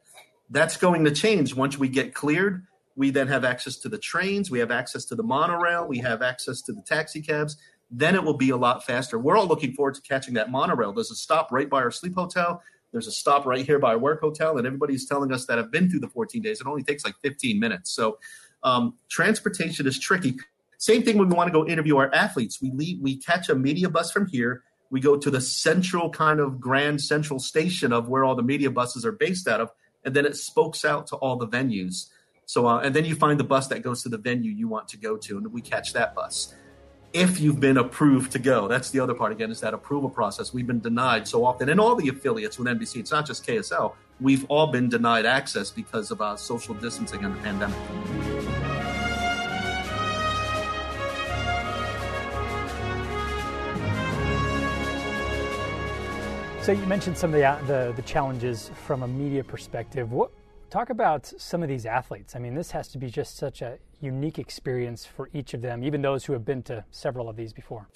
That's 0.50 0.76
going 0.76 1.06
to 1.06 1.12
change 1.12 1.56
once 1.56 1.78
we 1.78 1.88
get 1.88 2.14
cleared. 2.14 2.66
We 2.98 3.10
then 3.10 3.28
have 3.28 3.46
access 3.46 3.78
to 3.78 3.90
the 3.90 3.98
trains, 3.98 4.52
we 4.52 4.60
have 4.60 4.72
access 4.72 5.06
to 5.06 5.16
the 5.16 5.24
monorail, 5.24 5.88
we 5.88 6.00
have 6.00 6.22
access 6.22 6.62
to 6.64 6.74
the 6.74 6.82
taxi 6.82 7.22
cabs. 7.22 7.56
Then 7.90 8.16
it 8.16 8.24
will 8.24 8.38
be 8.38 8.50
a 8.50 8.58
lot 8.58 8.86
faster. 8.86 9.18
We're 9.18 9.38
all 9.38 9.48
looking 9.48 9.74
forward 9.74 9.96
to 9.96 10.02
catching 10.02 10.34
that 10.36 10.52
monorail. 10.52 10.92
There's 10.92 11.12
a 11.12 11.16
stop 11.16 11.52
right 11.52 11.70
by 11.70 11.82
our 11.82 11.92
sleep 11.92 12.16
hotel. 12.16 12.62
There's 12.92 13.08
a 13.08 13.12
stop 13.12 13.46
right 13.46 13.66
here 13.66 13.80
by 13.80 13.90
our 13.90 13.98
work 13.98 14.22
hotel, 14.22 14.58
and 14.58 14.68
everybody's 14.68 15.06
telling 15.06 15.32
us 15.32 15.46
that 15.46 15.58
have 15.58 15.72
been 15.72 15.90
through 15.90 16.02
the 16.02 16.10
14 16.10 16.42
days. 16.42 16.60
It 16.60 16.68
only 16.68 16.84
takes 16.84 17.06
like 17.06 17.16
15 17.22 17.60
minutes. 17.60 17.92
So 17.92 18.20
um, 18.64 18.96
transportation 19.10 19.88
is 19.88 20.00
tricky. 20.00 20.36
Same 20.78 21.04
thing 21.04 21.18
when 21.18 21.30
we 21.30 21.36
want 21.36 21.48
to 21.48 21.54
go 21.54 21.66
interview 21.66 21.98
our 21.98 22.14
athletes. 22.14 22.62
We 22.62 22.72
leave, 22.72 23.00
we 23.02 23.18
catch 23.18 23.50
a 23.50 23.56
media 23.56 23.90
bus 23.90 24.12
from 24.12 24.28
here. 24.28 24.64
We 24.90 25.00
go 25.00 25.16
to 25.16 25.30
the 25.32 25.40
central 25.40 26.10
kind 26.10 26.40
of 26.40 26.60
grand 26.60 27.02
central 27.02 27.40
station 27.40 27.94
of 27.94 28.10
where 28.10 28.26
all 28.26 28.36
the 28.36 28.44
media 28.44 28.70
buses 28.72 29.06
are 29.06 29.14
based 29.14 29.48
out 29.48 29.62
of, 29.62 29.72
and 30.04 30.14
then 30.14 30.26
it 30.26 30.36
spokes 30.36 30.84
out 30.84 31.08
to 31.08 31.16
all 31.18 31.38
the 31.38 31.48
venues. 31.48 32.08
So, 32.46 32.68
uh, 32.68 32.80
and 32.80 32.94
then 32.94 33.06
you 33.06 33.16
find 33.16 33.40
the 33.40 33.46
bus 33.46 33.68
that 33.68 33.84
goes 33.84 34.04
to 34.04 34.10
the 34.10 34.18
venue 34.18 34.52
you 34.52 34.68
want 34.68 34.90
to 34.90 34.98
go 34.98 35.16
to, 35.16 35.38
and 35.38 35.54
we 35.54 35.62
catch 35.62 35.94
that 35.94 36.14
bus 36.14 36.54
if 37.14 37.40
you've 37.40 37.60
been 37.60 37.78
approved 37.78 38.32
to 38.32 38.40
go. 38.40 38.68
That's 38.68 38.90
the 38.90 39.00
other 39.00 39.14
part 39.14 39.32
again 39.32 39.52
is 39.52 39.60
that 39.62 39.74
approval 39.74 40.10
process. 40.10 40.54
We've 40.54 40.68
been 40.68 40.80
denied 40.80 41.28
so 41.28 41.44
often, 41.46 41.70
and 41.70 41.80
all 41.80 41.96
the 41.96 42.10
affiliates 42.10 42.58
with 42.58 42.68
NBC. 42.68 42.98
It's 42.98 43.12
not 43.12 43.26
just 43.26 43.46
KSL. 43.46 43.94
We've 44.20 44.46
all 44.50 44.68
been 44.68 44.88
denied 44.88 45.26
access 45.26 45.72
because 45.72 46.12
of 46.12 46.22
uh, 46.22 46.36
social 46.38 46.74
distancing 46.76 47.26
and 47.26 47.36
the 47.36 47.40
pandemic. 47.40 47.78
So 56.62 56.72
you 56.74 56.86
mentioned 56.86 57.18
some 57.18 57.32
of 57.32 57.40
the, 57.40 57.44
uh, 57.44 57.62
the, 57.64 57.94
the 57.96 58.04
challenges 58.04 58.70
from 58.86 59.02
a 59.02 59.08
media 59.08 59.44
perspective. 59.44 60.12
What 60.12 60.32
Talk 60.72 60.90
about 60.90 61.26
some 61.26 61.64
of 61.64 61.68
these 61.68 61.86
athletes. 61.86 62.34
I 62.34 62.40
mean, 62.40 62.56
this 62.56 62.72
has 62.72 62.88
to 62.90 62.98
be 62.98 63.10
just 63.10 63.36
such 63.36 63.62
a 63.62 63.78
unique 64.02 64.40
experience 64.40 65.06
for 65.06 65.30
each 65.34 65.54
of 65.54 65.62
them, 65.62 65.84
even 65.84 66.02
those 66.02 66.26
who 66.26 66.34
have 66.34 66.46
been 66.46 66.64
to 66.64 66.86
several 66.92 67.30
of 67.30 67.36
these 67.36 67.54
before. 67.54 67.88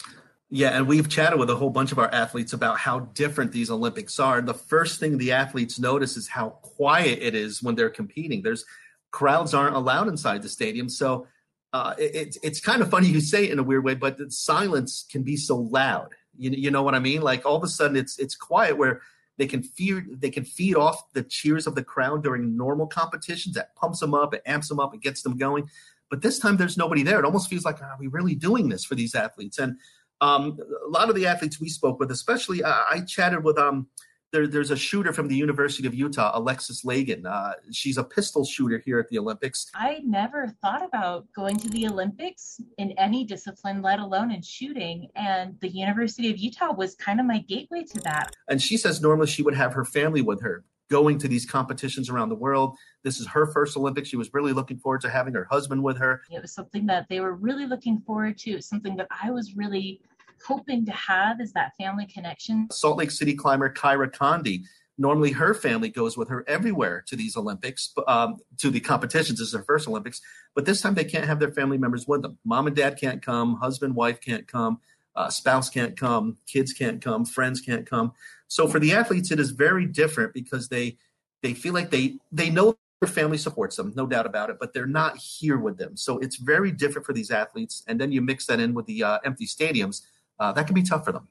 Yeah, 0.50 0.70
and 0.70 0.88
we've 0.88 1.10
chatted 1.10 1.40
with 1.40 1.50
a 1.50 1.56
whole 1.56 1.72
bunch 1.72 1.92
of 1.92 2.00
our 2.00 2.12
athletes 2.14 2.54
about 2.54 2.78
how 2.78 3.00
different 3.00 3.52
these 3.52 3.72
Olympics 3.72 4.20
are. 4.20 4.42
The 4.42 4.54
first 4.54 5.00
thing 5.00 5.18
the 5.18 5.32
athletes 5.32 5.80
notice 5.80 6.18
is 6.18 6.28
how 6.28 6.50
quiet 6.62 7.20
it 7.22 7.34
is 7.34 7.64
when 7.64 7.76
they're 7.76 7.90
competing. 7.90 8.44
There's 8.44 8.64
crowds 9.12 9.54
aren't 9.54 9.76
allowed 9.76 10.08
inside 10.08 10.44
the 10.44 10.50
stadium, 10.50 10.88
so 10.88 11.28
uh, 11.74 11.96
it, 11.98 12.38
it's 12.44 12.62
kind 12.62 12.82
of 12.82 12.90
funny 12.90 13.08
you 13.08 13.20
say 13.20 13.46
it 13.46 13.52
in 13.52 13.60
a 13.60 13.64
weird 13.64 13.84
way, 13.84 13.96
but 13.96 14.32
silence 14.32 15.06
can 15.12 15.24
be 15.24 15.36
so 15.36 15.58
loud. 15.58 16.14
You, 16.38 16.52
you 16.52 16.72
know 16.72 16.84
what 16.84 16.96
I 16.96 17.00
mean? 17.00 17.22
Like 17.22 17.46
all 17.46 17.58
of 17.58 17.64
a 17.64 17.68
sudden, 17.68 17.98
it's 17.98 18.18
it's 18.20 18.36
quiet 18.36 18.78
where 18.78 19.02
they 19.38 19.48
can 19.48 19.64
feed 19.64 20.22
they 20.22 20.30
can 20.30 20.46
feed 20.46 20.76
off 20.76 21.12
the 21.14 21.24
cheers 21.24 21.68
of 21.68 21.76
the 21.76 21.84
crowd 21.84 22.24
during 22.24 22.56
normal 22.56 22.88
competitions. 22.88 23.56
That 23.56 23.76
pumps 23.76 24.00
them 24.00 24.14
up, 24.14 24.34
it 24.34 24.44
amps 24.46 24.70
them 24.70 24.80
up, 24.80 24.94
it 24.94 25.02
gets 25.02 25.22
them 25.22 25.38
going. 25.38 25.70
But 26.10 26.22
this 26.22 26.40
time 26.40 26.58
there's 26.58 26.78
nobody 26.78 27.04
there. 27.04 27.20
It 27.20 27.26
almost 27.26 27.50
feels 27.50 27.66
like 27.66 27.82
are 27.82 27.98
we 28.00 28.08
really 28.08 28.36
doing 28.36 28.70
this 28.70 28.86
for 28.86 28.96
these 28.96 29.16
athletes? 29.16 29.58
And 29.58 29.80
um, 30.22 30.58
a 30.86 30.90
lot 30.90 31.10
of 31.10 31.16
the 31.16 31.28
athletes 31.28 31.60
we 31.60 31.70
spoke 31.70 32.00
with, 32.00 32.12
especially 32.12 32.64
uh, 32.64 32.84
I 32.90 33.02
chatted 33.02 33.44
with 33.44 33.58
um, 33.58 33.88
there, 34.32 34.48
there's 34.48 34.72
a 34.72 34.76
shooter 34.76 35.14
from 35.14 35.28
the 35.28 35.36
University 35.36 35.88
of 35.88 35.94
Utah, 35.94 36.32
Alexis 36.34 36.84
Lagan. 36.84 37.26
Uh, 37.26 37.54
she's 37.72 37.98
a 37.98 38.04
pistol 38.04 38.46
shooter 38.46 38.82
here 38.84 39.00
at 39.00 39.08
the 39.08 39.18
Olympics. 39.18 39.70
I 39.74 40.02
never 40.04 40.48
thought 40.62 40.84
about 40.84 41.26
going 41.34 41.58
to 41.60 41.70
the 41.70 41.88
Olympics 41.88 42.60
in 42.78 42.92
any 42.94 43.24
discipline, 43.24 43.82
let 43.82 44.00
alone 44.00 44.32
in 44.32 44.42
shooting. 44.42 45.10
And 45.16 45.58
the 45.62 45.70
University 45.70 46.30
of 46.30 46.38
Utah 46.38 46.74
was 46.74 46.96
kind 46.96 47.20
of 47.20 47.26
my 47.26 47.40
gateway 47.40 47.84
to 47.92 48.00
that. 48.02 48.34
And 48.50 48.62
she 48.62 48.78
says 48.78 49.02
normally 49.02 49.28
she 49.28 49.42
would 49.42 49.56
have 49.56 49.74
her 49.74 49.86
family 49.86 50.22
with 50.22 50.42
her 50.42 50.66
going 50.90 51.18
to 51.20 51.28
these 51.28 51.46
competitions 51.46 52.10
around 52.10 52.30
the 52.30 52.36
world. 52.36 52.78
This 53.04 53.20
is 53.20 53.28
her 53.28 53.48
first 53.48 53.76
Olympics. 53.78 54.10
She 54.10 54.18
was 54.18 54.34
really 54.34 54.54
looking 54.54 54.78
forward 54.78 55.02
to 55.02 55.10
having 55.10 55.34
her 55.34 55.48
husband 55.50 55.84
with 55.84 55.98
her. 55.98 56.22
It 56.30 56.42
was 56.42 56.54
something 56.54 56.86
that 56.88 57.08
they 57.10 57.20
were 57.20 57.34
really 57.34 57.66
looking 57.66 58.02
forward 58.02 58.38
to, 58.40 58.62
something 58.62 58.96
that 58.98 59.08
I 59.24 59.32
was 59.32 59.56
really 59.56 60.02
hoping 60.46 60.86
to 60.86 60.92
have 60.92 61.42
is 61.42 61.54
that 61.54 61.74
family 61.78 62.06
connection. 62.06 62.68
Salt 62.72 62.98
Lake 62.98 63.12
City 63.12 63.34
climber 63.34 63.72
Kyra 63.72 64.12
Condie. 64.12 64.64
Normally, 64.98 65.32
her 65.32 65.54
family 65.54 65.90
goes 65.90 66.16
with 66.16 66.30
her 66.30 66.46
everywhere 66.48 67.04
to 67.08 67.18
these 67.18 67.36
Olympics, 67.36 67.94
um, 68.08 68.38
to 68.60 68.70
the 68.70 68.80
competitions. 68.80 69.40
This 69.40 69.50
is 69.50 69.54
her 69.54 69.64
first 69.64 69.90
Olympics, 69.90 70.22
but 70.54 70.66
this 70.66 70.80
time 70.80 70.94
they 70.94 71.04
can't 71.04 71.26
have 71.26 71.40
their 71.40 71.52
family 71.52 71.78
members 71.78 72.08
with 72.08 72.22
them. 72.22 72.38
Mom 72.46 72.68
and 72.68 72.76
dad 72.76 72.98
can't 72.98 73.22
come, 73.22 73.58
husband, 73.58 73.94
wife 73.94 74.22
can't 74.22 74.48
come, 74.48 74.80
uh, 75.16 75.30
spouse 75.30 75.70
can't 75.70 75.98
come, 75.98 76.38
kids 76.46 76.74
can't 76.74 77.02
come, 77.02 77.26
friends 77.26 77.62
can't 77.62 77.86
come. 77.86 78.14
So 78.48 78.68
for 78.68 78.80
the 78.80 78.94
athletes, 78.94 79.32
it 79.32 79.40
is 79.40 79.52
very 79.52 79.86
different 79.86 80.34
because 80.34 80.70
they 80.70 80.98
they 81.42 81.54
feel 81.54 81.74
like 81.74 81.90
they 81.90 82.18
they 82.32 82.50
know 82.50 82.76
their 83.02 83.10
family 83.10 83.38
supports 83.38 83.76
them, 83.76 83.94
no 83.96 84.08
doubt 84.08 84.26
about 84.26 84.50
it, 84.50 84.58
but 84.60 84.74
they're 84.74 84.88
not 84.88 85.18
here 85.18 85.58
with 85.58 85.78
them. 85.78 85.98
So 85.98 86.18
it's 86.20 86.38
very 86.38 86.72
different 86.72 87.06
for 87.06 87.14
these 87.14 87.30
athletes. 87.30 87.84
And 87.88 88.00
then 88.00 88.12
you 88.12 88.22
mix 88.22 88.46
that 88.48 88.60
in 88.60 88.74
with 88.74 88.86
the 88.86 89.04
uh, 89.04 89.20
empty 89.26 89.46
stadiums 89.46 90.02
uh, 90.40 90.52
that 90.54 90.66
can 90.66 90.76
be 90.76 90.84
tough 90.84 91.06
for 91.06 91.12
them. 91.12 91.28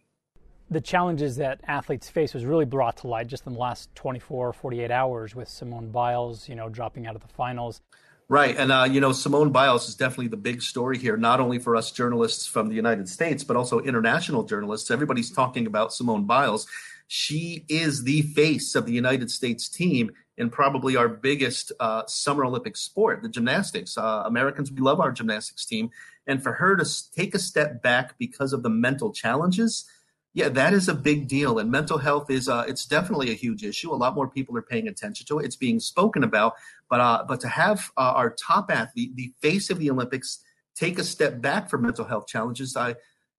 The 0.70 0.80
challenges 0.80 1.36
that 1.36 1.60
athletes 1.66 2.08
face 2.08 2.32
was 2.32 2.44
really 2.44 2.64
brought 2.64 2.96
to 2.98 3.06
light 3.06 3.26
just 3.26 3.46
in 3.46 3.52
the 3.52 3.58
last 3.58 3.94
24, 3.94 4.52
48 4.52 4.90
hours 4.90 5.34
with 5.34 5.48
Simone 5.48 5.90
Biles, 5.90 6.48
you 6.48 6.54
know, 6.54 6.68
dropping 6.68 7.06
out 7.06 7.14
of 7.14 7.22
the 7.22 7.28
finals. 7.28 7.82
Right. 8.28 8.56
And, 8.56 8.72
uh, 8.72 8.88
you 8.90 9.00
know, 9.00 9.12
Simone 9.12 9.50
Biles 9.50 9.88
is 9.88 9.94
definitely 9.96 10.28
the 10.28 10.38
big 10.38 10.62
story 10.62 10.96
here, 10.96 11.16
not 11.16 11.40
only 11.40 11.58
for 11.58 11.76
us 11.76 11.90
journalists 11.90 12.46
from 12.46 12.68
the 12.68 12.74
United 12.74 13.08
States, 13.08 13.44
but 13.44 13.56
also 13.56 13.80
international 13.80 14.44
journalists. 14.44 14.90
Everybody's 14.90 15.30
talking 15.30 15.66
about 15.66 15.92
Simone 15.92 16.24
Biles. 16.24 16.66
She 17.06 17.66
is 17.68 18.04
the 18.04 18.22
face 18.22 18.74
of 18.74 18.86
the 18.86 18.94
United 18.94 19.30
States 19.30 19.68
team 19.68 20.10
in 20.38 20.48
probably 20.48 20.96
our 20.96 21.08
biggest 21.08 21.70
uh, 21.78 22.04
summer 22.06 22.46
Olympic 22.46 22.78
sport, 22.78 23.22
the 23.22 23.28
gymnastics. 23.28 23.98
Uh, 23.98 24.22
Americans, 24.24 24.72
we 24.72 24.80
love 24.80 25.00
our 25.00 25.12
gymnastics 25.12 25.66
team. 25.66 25.90
And 26.26 26.42
for 26.42 26.54
her 26.54 26.76
to 26.76 27.12
take 27.12 27.34
a 27.34 27.38
step 27.38 27.82
back 27.82 28.16
because 28.18 28.54
of 28.54 28.62
the 28.62 28.70
mental 28.70 29.12
challenges, 29.12 29.84
yeah, 30.34 30.48
that 30.48 30.72
is 30.72 30.88
a 30.88 30.94
big 30.94 31.28
deal. 31.28 31.60
And 31.60 31.70
mental 31.70 31.98
health 31.98 32.28
is 32.28 32.48
uh, 32.48 32.64
it's 32.66 32.84
definitely 32.84 33.30
a 33.30 33.34
huge 33.34 33.62
issue. 33.64 33.92
A 33.92 33.96
lot 33.96 34.16
more 34.16 34.28
people 34.28 34.56
are 34.58 34.62
paying 34.62 34.88
attention 34.88 35.26
to 35.26 35.38
it. 35.38 35.46
It's 35.46 35.56
being 35.56 35.78
spoken 35.78 36.24
about. 36.24 36.54
But 36.90 37.00
uh, 37.00 37.24
but 37.26 37.40
to 37.40 37.48
have 37.48 37.90
uh, 37.96 38.12
our 38.16 38.30
top 38.30 38.70
athlete, 38.70 39.14
the 39.14 39.32
face 39.40 39.70
of 39.70 39.78
the 39.78 39.90
Olympics, 39.90 40.40
take 40.74 40.98
a 40.98 41.04
step 41.04 41.40
back 41.40 41.70
for 41.70 41.78
mental 41.78 42.04
health 42.04 42.26
challenges, 42.26 42.76
I 42.76 42.96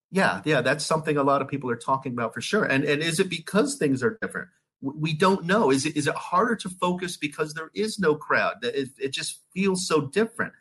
yeah, 0.10 0.42
yeah, 0.46 0.62
that's 0.62 0.86
something 0.86 1.18
a 1.18 1.24
lot 1.24 1.42
of 1.42 1.50
people 1.50 1.70
are 1.70 1.76
talking 1.76 2.14
about 2.14 2.34
for 2.34 2.40
sure. 2.40 2.64
And 2.64 2.86
and 2.86 3.04
is 3.04 3.20
it 3.20 3.30
because 3.30 3.76
things 3.76 4.02
are 4.02 4.18
different? 4.22 4.48
We 4.82 5.14
don't 5.14 5.44
know. 5.44 5.72
Is 5.72 5.86
it 5.86 5.98
is 5.98 6.08
it 6.08 6.16
harder 6.16 6.56
to 6.56 6.70
focus 6.70 7.18
because 7.18 7.54
there 7.54 7.72
is 7.76 8.00
no 8.00 8.16
crowd? 8.16 8.56
It, 8.64 8.90
it 8.98 9.12
just 9.12 9.42
feels 9.54 9.86
so 9.86 10.08
different. 10.08 10.54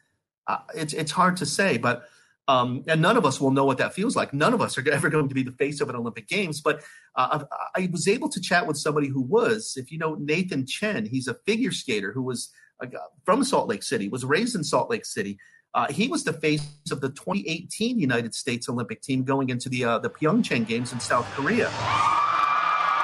Uh, 0.48 0.58
it's 0.74 0.92
it's 0.92 1.12
hard 1.12 1.36
to 1.36 1.46
say, 1.46 1.78
but 1.78 2.08
um, 2.46 2.84
and 2.86 3.00
none 3.00 3.16
of 3.16 3.24
us 3.24 3.40
will 3.40 3.50
know 3.50 3.64
what 3.64 3.78
that 3.78 3.94
feels 3.94 4.16
like. 4.16 4.34
None 4.34 4.52
of 4.52 4.60
us 4.60 4.76
are 4.76 4.90
ever 4.90 5.08
going 5.08 5.28
to 5.28 5.34
be 5.34 5.42
the 5.42 5.52
face 5.52 5.80
of 5.80 5.88
an 5.88 5.96
Olympic 5.96 6.28
Games. 6.28 6.60
But 6.60 6.82
uh, 7.16 7.44
I, 7.74 7.88
was 7.90 8.06
able 8.06 8.28
to 8.28 8.40
chat 8.40 8.66
with 8.66 8.76
somebody 8.76 9.08
who 9.08 9.20
was, 9.20 9.74
if 9.76 9.90
you 9.90 9.98
know 9.98 10.14
Nathan 10.14 10.66
Chen, 10.66 11.06
he's 11.06 11.26
a 11.26 11.34
figure 11.46 11.72
skater 11.72 12.12
who 12.12 12.22
was 12.22 12.50
uh, 12.82 12.86
from 13.24 13.44
Salt 13.44 13.68
Lake 13.68 13.82
City, 13.82 14.08
was 14.08 14.24
raised 14.24 14.54
in 14.54 14.64
Salt 14.64 14.90
Lake 14.90 15.06
City. 15.06 15.38
Uh, 15.72 15.90
he 15.90 16.06
was 16.06 16.22
the 16.22 16.32
face 16.32 16.66
of 16.92 17.00
the 17.00 17.08
2018 17.08 17.98
United 17.98 18.34
States 18.34 18.68
Olympic 18.68 19.02
team 19.02 19.24
going 19.24 19.48
into 19.48 19.68
the 19.68 19.84
uh, 19.84 19.98
the 19.98 20.10
Pyeongchang 20.10 20.66
Games 20.66 20.92
in 20.92 21.00
South 21.00 21.26
Korea. 21.34 21.70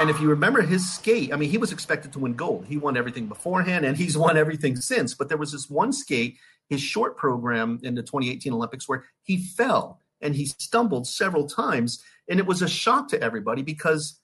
And 0.01 0.09
if 0.09 0.19
you 0.19 0.31
remember 0.31 0.63
his 0.63 0.91
skate, 0.91 1.31
I 1.31 1.37
mean, 1.37 1.51
he 1.51 1.59
was 1.59 1.73
expected 1.73 2.13
to 2.15 2.21
win 2.21 2.33
gold. 2.33 2.65
He 2.67 2.79
won 2.79 2.97
everything 2.97 3.27
beforehand 3.27 3.85
and 3.85 3.99
he's 3.99 4.17
won 4.17 4.39
everything 4.39 4.77
since. 4.77 5.13
But 5.13 5.29
there 5.29 5.37
was 5.37 5.53
this 5.53 5.69
one 5.69 5.93
skate, 5.93 6.39
his 6.71 6.81
short 6.81 7.17
program 7.17 7.81
in 7.83 7.97
the 7.97 8.03
2018 8.03 8.53
Olympics, 8.53 8.89
where 8.89 9.05
he 9.23 9.37
fell 9.37 10.01
and 10.23 10.35
he 10.35 10.47
stumbled 10.47 11.07
several 11.07 11.47
times. 11.47 12.03
And 12.29 12.39
it 12.39 12.47
was 12.47 12.63
a 12.63 12.69
shock 12.69 13.09
to 13.09 13.21
everybody 13.21 13.63
because 13.63 14.21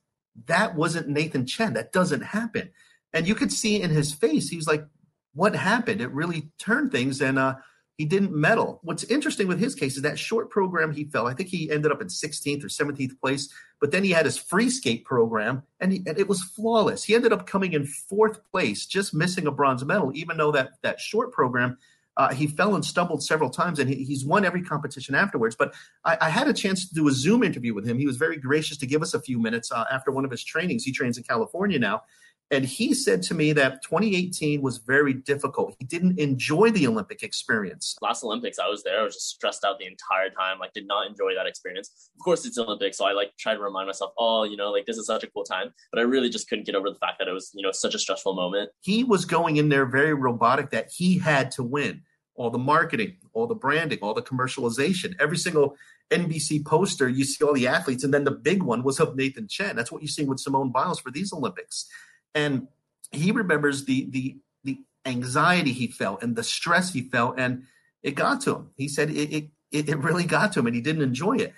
that 0.47 0.77
wasn't 0.77 1.09
Nathan 1.09 1.45
Chen. 1.45 1.75
That 1.75 1.93
doesn't 1.93 2.23
happen. 2.23 2.71
And 3.13 3.27
you 3.27 3.35
could 3.35 3.53
see 3.53 3.83
in 3.83 3.91
his 3.91 4.15
face, 4.15 4.49
he's 4.49 4.69
like, 4.69 4.87
what 5.35 5.55
happened? 5.55 6.01
It 6.01 6.13
really 6.13 6.51
turned 6.59 6.93
things. 6.93 7.21
And, 7.21 7.39
uh, 7.39 7.57
he 7.97 8.05
didn't 8.05 8.33
medal. 8.33 8.81
What's 8.83 9.05
interesting 9.05 9.49
with 9.49 9.59
his 9.59 9.75
case 9.75 9.97
is 9.97 10.03
that 10.03 10.19
short 10.19 10.51
program 10.51 10.93
he 10.93 11.05
fell. 11.05 11.27
I 11.27 11.33
think 11.33 11.49
he 11.49 11.71
ended 11.71 11.91
up 11.91 12.03
in 12.03 12.09
16th 12.09 12.63
or 12.63 12.69
17th 12.69 13.19
place, 13.21 13.49
but 13.81 13.91
then 13.91 14.05
he 14.05 14.11
had 14.11 14.27
his 14.27 14.37
free 14.37 14.69
skate 14.69 15.05
program 15.05 15.63
and, 15.81 15.93
he, 15.93 16.03
and 16.07 16.19
it 16.19 16.29
was 16.29 16.43
flawless. 16.43 17.05
He 17.05 17.15
ended 17.15 17.33
up 17.33 17.47
coming 17.47 17.73
in 17.73 17.87
fourth 17.87 18.45
place, 18.51 18.85
just 18.85 19.15
missing 19.15 19.47
a 19.47 19.51
bronze 19.51 19.83
medal, 19.85 20.13
even 20.15 20.37
though 20.37 20.53
that, 20.53 20.73
that 20.83 21.01
short 21.01 21.33
program, 21.33 21.79
uh, 22.17 22.33
he 22.33 22.47
fell 22.47 22.75
and 22.75 22.85
stumbled 22.85 23.23
several 23.23 23.51
times 23.51 23.79
and 23.79 23.91
he, 23.91 24.05
he's 24.05 24.25
won 24.25 24.45
every 24.45 24.63
competition 24.63 25.15
afterwards. 25.15 25.55
But 25.55 25.75
I, 26.05 26.17
I, 26.23 26.31
had 26.31 26.49
a 26.49 26.53
chance 26.53 26.89
to 26.89 26.95
do 26.95 27.09
a 27.09 27.13
Zoom 27.13 27.43
interview 27.43 27.75
with 27.75 27.87
him. 27.87 27.99
He 27.99 28.07
was 28.07 28.17
very 28.17 28.39
gracious 28.39 28.79
to 28.79 28.87
give 28.87 29.03
us 29.03 29.13
a 29.13 29.21
few 29.21 29.39
minutes 29.39 29.71
uh, 29.71 29.85
after 29.93 30.11
one 30.11 30.25
of 30.25 30.31
his 30.31 30.43
trainings. 30.43 30.85
He 30.85 30.93
trains 30.93 31.19
in 31.19 31.25
California 31.25 31.79
now. 31.79 32.03
And 32.51 32.65
he 32.65 32.95
said 32.95 33.23
to 33.25 33.35
me 33.35 33.53
that 33.55 33.83
2018 33.83 34.63
was 34.63 34.79
very 34.79 35.13
difficult. 35.13 35.75
He 35.81 35.85
didn't 35.85 36.21
enjoy 36.21 36.71
the 36.71 36.87
Olympic 36.87 37.25
experience. 37.25 37.97
Last 38.01 38.23
Olympics, 38.23 38.61
I 38.61 38.69
was 38.69 38.85
there. 38.85 39.01
I 39.01 39.03
was 39.03 39.15
just 39.15 39.31
stressed 39.31 39.65
out 39.65 39.79
the 39.81 39.87
entire 39.87 40.31
time. 40.31 40.61
Like, 40.61 40.73
did 40.73 40.87
not 40.87 41.09
enjoy 41.09 41.35
that 41.35 41.47
experience. 41.47 42.11
Of 42.17 42.25
course, 42.25 42.47
it's 42.47 42.57
Olympics, 42.57 42.99
so 42.99 43.07
I 43.07 43.13
like 43.13 43.37
try 43.37 43.55
to 43.55 43.61
remind 43.61 43.89
myself, 43.89 44.13
oh, 44.17 44.45
you 44.45 44.57
know, 44.57 44.71
like 44.71 44.87
this 44.87 44.97
is 44.97 45.07
such 45.07 45.25
a 45.25 45.27
cool 45.27 45.43
time. 45.43 45.73
But 45.93 45.99
I 45.99 46.03
really 46.03 46.29
just 46.29 46.49
couldn't 46.49 46.67
get 46.67 46.77
over 46.77 46.89
the 46.89 46.97
fact 46.97 47.19
that 47.19 47.27
it 47.27 47.33
was, 47.33 47.51
you 47.53 47.63
know, 47.63 47.73
such 47.73 47.97
a 47.97 47.99
stressful 47.99 48.35
moment. 48.35 48.71
He 48.81 49.03
was 49.03 49.25
going 49.25 49.57
in 49.57 49.69
there 49.69 49.85
very 49.85 50.15
robotic 50.15 50.71
that 50.71 50.91
he 50.95 51.19
had 51.19 51.51
to 51.53 51.65
win. 51.65 52.03
All 52.37 52.51
the 52.51 52.59
marketing, 52.59 53.17
all 53.33 53.47
the 53.47 53.55
branding, 53.55 53.99
all 54.03 54.15
the 54.15 54.23
commercialization, 54.23 55.15
every 55.19 55.39
single 55.39 55.75
NBC 56.11 56.65
poster, 56.65 57.09
you 57.09 57.25
see 57.25 57.43
all 57.45 57.55
the 57.55 57.67
athletes, 57.67 58.05
and 58.05 58.13
then 58.15 58.25
the 58.25 58.31
big 58.31 58.63
one 58.63 58.85
was 58.85 59.01
of 59.01 59.17
Nathan 59.17 59.49
Chen. 59.49 59.75
That's 59.75 59.91
what 59.91 60.03
you 60.03 60.09
see 60.09 60.25
with 60.25 60.39
Simone 60.39 60.71
Biles 60.71 61.01
for 61.01 61.11
these 61.11 61.33
Olympics 61.33 61.89
and 62.37 62.69
he 63.11 63.33
remembers 63.33 63.87
the 63.87 64.09
the 64.11 64.37
the 64.63 64.79
anxiety 65.05 65.73
he 65.73 65.89
felt 65.89 66.23
and 66.23 66.37
the 66.37 66.45
stress 66.45 66.93
he 66.93 67.01
felt, 67.03 67.41
and 67.41 67.65
it 68.03 68.15
got 68.15 68.43
to 68.43 68.55
him. 68.55 68.71
He 68.77 68.87
said 68.87 69.11
it 69.11 69.51
it, 69.73 69.89
it 69.89 69.99
really 69.99 70.25
got 70.25 70.53
to 70.53 70.61
him, 70.61 70.67
and 70.67 70.77
he 70.77 70.83
didn't 70.83 71.03
enjoy 71.03 71.39
it. 71.39 71.55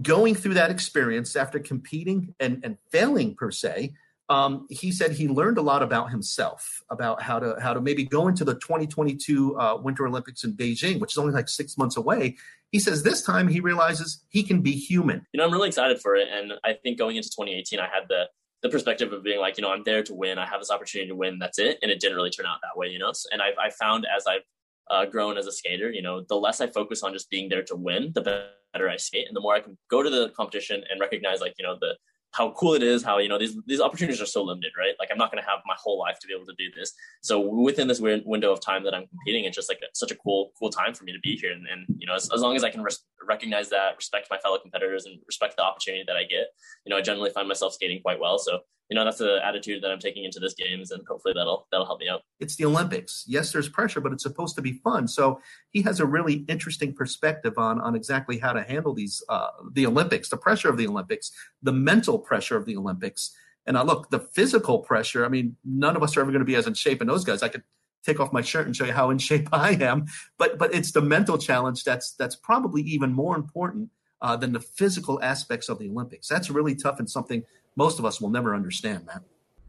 Going 0.00 0.34
through 0.34 0.54
that 0.54 0.70
experience 0.70 1.36
after 1.36 1.58
competing 1.58 2.34
and 2.40 2.60
and 2.64 2.78
failing 2.90 3.34
per 3.34 3.50
se, 3.50 3.94
um, 4.28 4.66
he 4.70 4.92
said 4.92 5.12
he 5.12 5.28
learned 5.28 5.58
a 5.58 5.62
lot 5.62 5.82
about 5.82 6.10
himself, 6.10 6.82
about 6.88 7.20
how 7.20 7.40
to 7.40 7.56
how 7.60 7.74
to 7.74 7.80
maybe 7.80 8.04
go 8.04 8.28
into 8.28 8.44
the 8.44 8.54
2022 8.54 9.58
uh, 9.58 9.76
Winter 9.82 10.06
Olympics 10.06 10.44
in 10.44 10.54
Beijing, 10.54 11.00
which 11.00 11.12
is 11.12 11.18
only 11.18 11.32
like 11.32 11.48
six 11.48 11.76
months 11.76 11.96
away. 11.96 12.36
He 12.70 12.78
says 12.78 13.02
this 13.02 13.22
time 13.22 13.48
he 13.48 13.60
realizes 13.60 14.24
he 14.28 14.42
can 14.42 14.60
be 14.60 14.72
human. 14.72 15.26
You 15.32 15.38
know, 15.38 15.46
I'm 15.46 15.52
really 15.52 15.68
excited 15.68 16.00
for 16.00 16.14
it, 16.14 16.28
and 16.30 16.52
I 16.64 16.74
think 16.74 16.98
going 16.98 17.16
into 17.16 17.28
2018, 17.30 17.80
I 17.80 17.84
had 17.84 18.04
the 18.08 18.26
the 18.66 18.72
perspective 18.72 19.12
of 19.12 19.22
being 19.22 19.38
like, 19.38 19.56
you 19.56 19.62
know, 19.62 19.70
I'm 19.70 19.82
there 19.84 20.02
to 20.02 20.14
win. 20.14 20.38
I 20.38 20.46
have 20.46 20.60
this 20.60 20.70
opportunity 20.70 21.08
to 21.08 21.14
win. 21.14 21.38
That's 21.38 21.58
it. 21.58 21.78
And 21.82 21.90
it 21.90 22.00
didn't 22.00 22.16
really 22.16 22.30
turn 22.30 22.46
out 22.46 22.58
that 22.62 22.76
way, 22.76 22.88
you 22.88 22.98
know. 22.98 23.12
And 23.32 23.40
I've 23.40 23.54
I 23.58 23.70
found 23.70 24.06
as 24.14 24.26
I've 24.26 24.42
uh, 24.90 25.06
grown 25.06 25.38
as 25.38 25.46
a 25.46 25.52
skater, 25.52 25.90
you 25.90 26.02
know, 26.02 26.24
the 26.28 26.36
less 26.36 26.60
I 26.60 26.66
focus 26.66 27.02
on 27.02 27.12
just 27.12 27.30
being 27.30 27.48
there 27.48 27.62
to 27.64 27.76
win, 27.76 28.12
the 28.14 28.22
better 28.22 28.88
I 28.88 28.96
skate, 28.96 29.26
and 29.28 29.36
the 29.36 29.40
more 29.40 29.54
I 29.54 29.60
can 29.60 29.78
go 29.90 30.02
to 30.02 30.10
the 30.10 30.30
competition 30.30 30.82
and 30.90 31.00
recognize 31.00 31.40
like 31.40 31.54
you 31.58 31.64
know 31.64 31.76
the 31.80 31.94
how 32.36 32.50
cool 32.50 32.74
it 32.74 32.82
is, 32.82 33.02
how 33.02 33.18
you 33.18 33.28
know 33.28 33.38
these 33.38 33.56
these 33.66 33.80
opportunities 33.80 34.20
are 34.20 34.26
so 34.26 34.42
limited, 34.42 34.72
right? 34.78 34.94
Like 34.98 35.08
I'm 35.10 35.16
not 35.16 35.32
going 35.32 35.42
to 35.42 35.48
have 35.48 35.60
my 35.66 35.74
whole 35.78 35.98
life 35.98 36.18
to 36.20 36.26
be 36.26 36.34
able 36.34 36.44
to 36.46 36.54
do 36.58 36.66
this. 36.76 36.92
So 37.22 37.40
within 37.40 37.88
this 37.88 38.00
window 38.00 38.52
of 38.52 38.60
time 38.60 38.84
that 38.84 38.94
I'm 38.94 39.06
competing, 39.06 39.44
it's 39.44 39.56
just 39.56 39.70
like 39.70 39.80
such 39.94 40.10
a 40.10 40.16
cool 40.16 40.52
cool 40.58 40.70
time 40.70 40.92
for 40.92 41.04
me 41.04 41.12
to 41.12 41.18
be 41.20 41.36
here. 41.36 41.52
And, 41.52 41.66
and 41.66 41.86
you 41.98 42.06
know, 42.06 42.14
as, 42.14 42.30
as, 42.34 42.42
long 42.42 42.54
as 42.54 42.62
I 42.62 42.70
can 42.70 42.82
res- 42.82 43.04
recognize 43.26 43.70
that, 43.70 43.96
respect 43.96 44.28
my 44.30 44.38
fellow 44.38 44.58
competitors, 44.58 45.06
and 45.06 45.18
respect 45.26 45.56
the 45.56 45.62
opportunity 45.62 46.04
that 46.06 46.16
I 46.16 46.24
get, 46.24 46.48
you 46.84 46.90
know, 46.90 46.98
I 46.98 47.00
generally 47.00 47.30
find 47.30 47.48
myself 47.48 47.72
skating 47.72 48.02
quite 48.02 48.20
well. 48.20 48.38
So 48.38 48.60
you 48.88 48.94
know 48.94 49.04
that's 49.04 49.18
the 49.18 49.40
attitude 49.44 49.82
that 49.82 49.90
I'm 49.90 49.98
taking 49.98 50.24
into 50.24 50.38
this 50.38 50.54
games, 50.54 50.90
and 50.90 51.02
hopefully 51.08 51.34
that'll 51.36 51.66
that'll 51.70 51.86
help 51.86 52.00
me 52.00 52.08
out. 52.08 52.22
It's 52.38 52.56
the 52.56 52.64
Olympics. 52.64 53.24
Yes, 53.26 53.52
there's 53.52 53.68
pressure, 53.68 54.00
but 54.00 54.12
it's 54.12 54.22
supposed 54.22 54.54
to 54.56 54.62
be 54.62 54.74
fun. 54.84 55.08
So 55.08 55.40
he 55.70 55.82
has 55.82 55.98
a 55.98 56.06
really 56.06 56.44
interesting 56.48 56.94
perspective 56.94 57.58
on 57.58 57.80
on 57.80 57.96
exactly 57.96 58.38
how 58.38 58.52
to 58.52 58.62
handle 58.62 58.94
these 58.94 59.22
uh, 59.28 59.48
the 59.72 59.86
Olympics, 59.86 60.28
the 60.28 60.36
pressure 60.36 60.68
of 60.68 60.76
the 60.76 60.86
Olympics, 60.86 61.32
the 61.62 61.72
mental 61.72 62.18
pressure 62.18 62.56
of 62.56 62.64
the 62.64 62.76
Olympics, 62.76 63.34
and 63.66 63.76
uh, 63.76 63.82
look, 63.82 64.10
the 64.10 64.20
physical 64.20 64.78
pressure. 64.78 65.24
I 65.24 65.28
mean, 65.28 65.56
none 65.64 65.96
of 65.96 66.02
us 66.02 66.16
are 66.16 66.20
ever 66.20 66.30
going 66.30 66.40
to 66.40 66.46
be 66.46 66.56
as 66.56 66.66
in 66.66 66.74
shape 66.74 67.00
in 67.00 67.08
those 67.08 67.24
guys. 67.24 67.42
I 67.42 67.48
could 67.48 67.64
take 68.04 68.20
off 68.20 68.32
my 68.32 68.42
shirt 68.42 68.66
and 68.66 68.76
show 68.76 68.84
you 68.84 68.92
how 68.92 69.10
in 69.10 69.18
shape 69.18 69.48
I 69.52 69.72
am, 69.72 70.06
but 70.38 70.58
but 70.58 70.72
it's 70.72 70.92
the 70.92 71.02
mental 71.02 71.38
challenge 71.38 71.82
that's 71.82 72.12
that's 72.12 72.36
probably 72.36 72.82
even 72.82 73.12
more 73.12 73.34
important 73.34 73.90
uh, 74.22 74.36
than 74.36 74.52
the 74.52 74.60
physical 74.60 75.22
aspects 75.22 75.68
of 75.68 75.78
the 75.78 75.90
Olympics. 75.90 76.28
That's 76.28 76.50
really 76.50 76.74
tough 76.74 76.98
and 76.98 77.10
something 77.10 77.42
most 77.76 77.98
of 77.98 78.04
us 78.04 78.20
will 78.20 78.30
never 78.30 78.54
understand 78.54 79.06
that. 79.06 79.22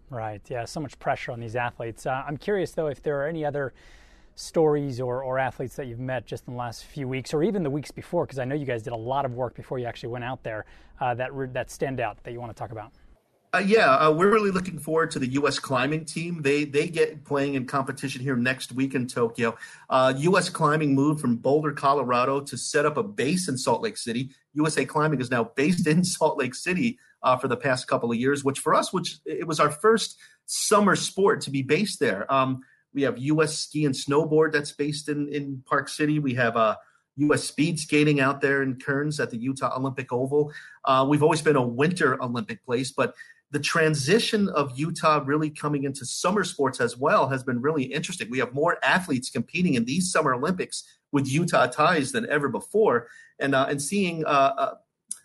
Right. 0.10 0.42
Yeah. 0.50 0.66
So 0.66 0.80
much 0.80 0.98
pressure 1.00 1.32
on 1.32 1.40
these 1.40 1.56
athletes. 1.56 2.06
Uh, 2.06 2.24
I'm 2.26 2.38
curious, 2.38 2.72
though, 2.72 2.88
if 2.88 3.04
there 3.04 3.22
are 3.22 3.28
any 3.28 3.44
other 3.44 3.74
stories 4.36 5.02
or, 5.02 5.24
or 5.24 5.40
athletes 5.40 5.76
that 5.76 5.88
you've 5.88 6.00
met 6.00 6.26
just 6.26 6.48
in 6.48 6.54
the 6.54 6.60
last 6.60 6.86
few 6.86 7.08
weeks 7.08 7.34
or 7.34 7.44
even 7.44 7.64
the 7.64 7.70
weeks 7.70 7.92
before, 7.92 8.26
because 8.26 8.40
I 8.40 8.46
know 8.46 8.56
you 8.56 8.66
guys 8.66 8.84
did 8.84 8.94
a 8.94 8.98
lot 8.98 9.26
of 9.26 9.34
work 9.34 9.56
before 9.56 9.80
you 9.80 9.86
actually 9.86 10.10
went 10.10 10.24
out 10.24 10.44
there 10.44 10.66
uh, 11.02 11.14
that, 11.16 11.32
that 11.54 11.70
stand 11.70 12.00
out 12.00 12.24
that 12.24 12.32
you 12.32 12.40
want 12.40 12.56
to 12.56 12.60
talk 12.60 12.72
about. 12.72 12.94
Uh, 13.54 13.60
yeah, 13.60 13.96
uh, 13.96 14.12
we're 14.12 14.32
really 14.32 14.52
looking 14.52 14.78
forward 14.78 15.10
to 15.10 15.20
the 15.20 15.28
U.S. 15.30 15.58
climbing 15.58 16.04
team. 16.04 16.42
They 16.42 16.66
they 16.66 16.90
get 16.90 17.24
playing 17.24 17.54
in 17.54 17.66
competition 17.66 18.22
here 18.22 18.36
next 18.36 18.74
week 18.74 18.94
in 18.94 19.08
Tokyo. 19.08 19.58
Uh, 19.90 20.14
U.S. 20.18 20.50
climbing 20.50 20.94
moved 20.94 21.22
from 21.22 21.38
Boulder, 21.38 21.72
Colorado, 21.72 22.42
to 22.42 22.58
set 22.58 22.86
up 22.86 22.98
a 22.98 23.04
base 23.04 23.48
in 23.48 23.58
Salt 23.58 23.82
Lake 23.82 23.96
City. 23.98 24.32
USA 24.54 24.84
Climbing 24.84 25.22
is 25.22 25.32
now 25.32 25.46
based 25.56 25.88
in 25.88 26.04
Salt 26.04 26.38
Lake 26.38 26.54
City 26.54 27.00
uh, 27.24 27.38
for 27.38 27.48
the 27.48 27.58
past 27.58 27.88
couple 27.88 28.12
of 28.12 28.18
years, 28.18 28.44
which 28.44 28.60
for 28.60 28.74
us, 28.74 28.94
which 28.94 29.18
it 29.26 29.48
was 29.48 29.60
our 29.60 29.72
first 29.72 30.18
summer 30.46 30.96
sport 30.96 31.42
to 31.42 31.52
be 31.52 31.62
based 31.62 32.00
there. 32.00 32.32
Um, 32.32 32.62
we 32.94 33.02
have 33.04 33.18
U.S. 33.18 33.58
ski 33.58 33.86
and 33.86 33.94
snowboard 33.94 34.52
that's 34.52 34.72
based 34.72 35.10
in 35.10 35.28
in 35.30 35.64
Park 35.66 35.90
City. 35.90 36.20
We 36.20 36.34
have 36.36 36.56
uh, 36.56 36.76
U.S. 37.18 37.44
speed 37.44 37.80
skating 37.80 38.20
out 38.20 38.42
there 38.42 38.64
in 38.64 38.80
Kearns 38.80 39.20
at 39.20 39.30
the 39.30 39.38
Utah 39.38 39.76
Olympic 39.76 40.12
Oval. 40.12 40.52
Uh, 40.86 41.06
we've 41.08 41.24
always 41.24 41.42
been 41.42 41.56
a 41.56 41.68
winter 41.68 42.22
Olympic 42.22 42.64
place, 42.66 42.92
but 42.92 43.14
the 43.52 43.60
transition 43.60 44.50
of 44.50 44.78
Utah 44.78 45.24
really 45.26 45.50
coming 45.50 45.86
into 45.86 46.06
summer 46.06 46.44
sports 46.44 46.82
as 46.82 46.98
well 46.98 47.30
has 47.30 47.44
been 47.44 47.62
really 47.62 47.84
interesting. 47.84 48.30
We 48.30 48.40
have 48.40 48.54
more 48.54 48.78
athletes 48.84 49.30
competing 49.30 49.76
in 49.76 49.86
these 49.86 50.12
Summer 50.12 50.34
Olympics 50.34 50.84
with 51.12 51.28
Utah 51.28 51.68
ties 51.68 52.12
than 52.12 52.30
ever 52.30 52.50
before, 52.50 53.08
and 53.40 53.56
uh, 53.56 53.68
and 53.70 53.82
seeing 53.82 54.26
uh, 54.26 54.54
uh 54.58 54.74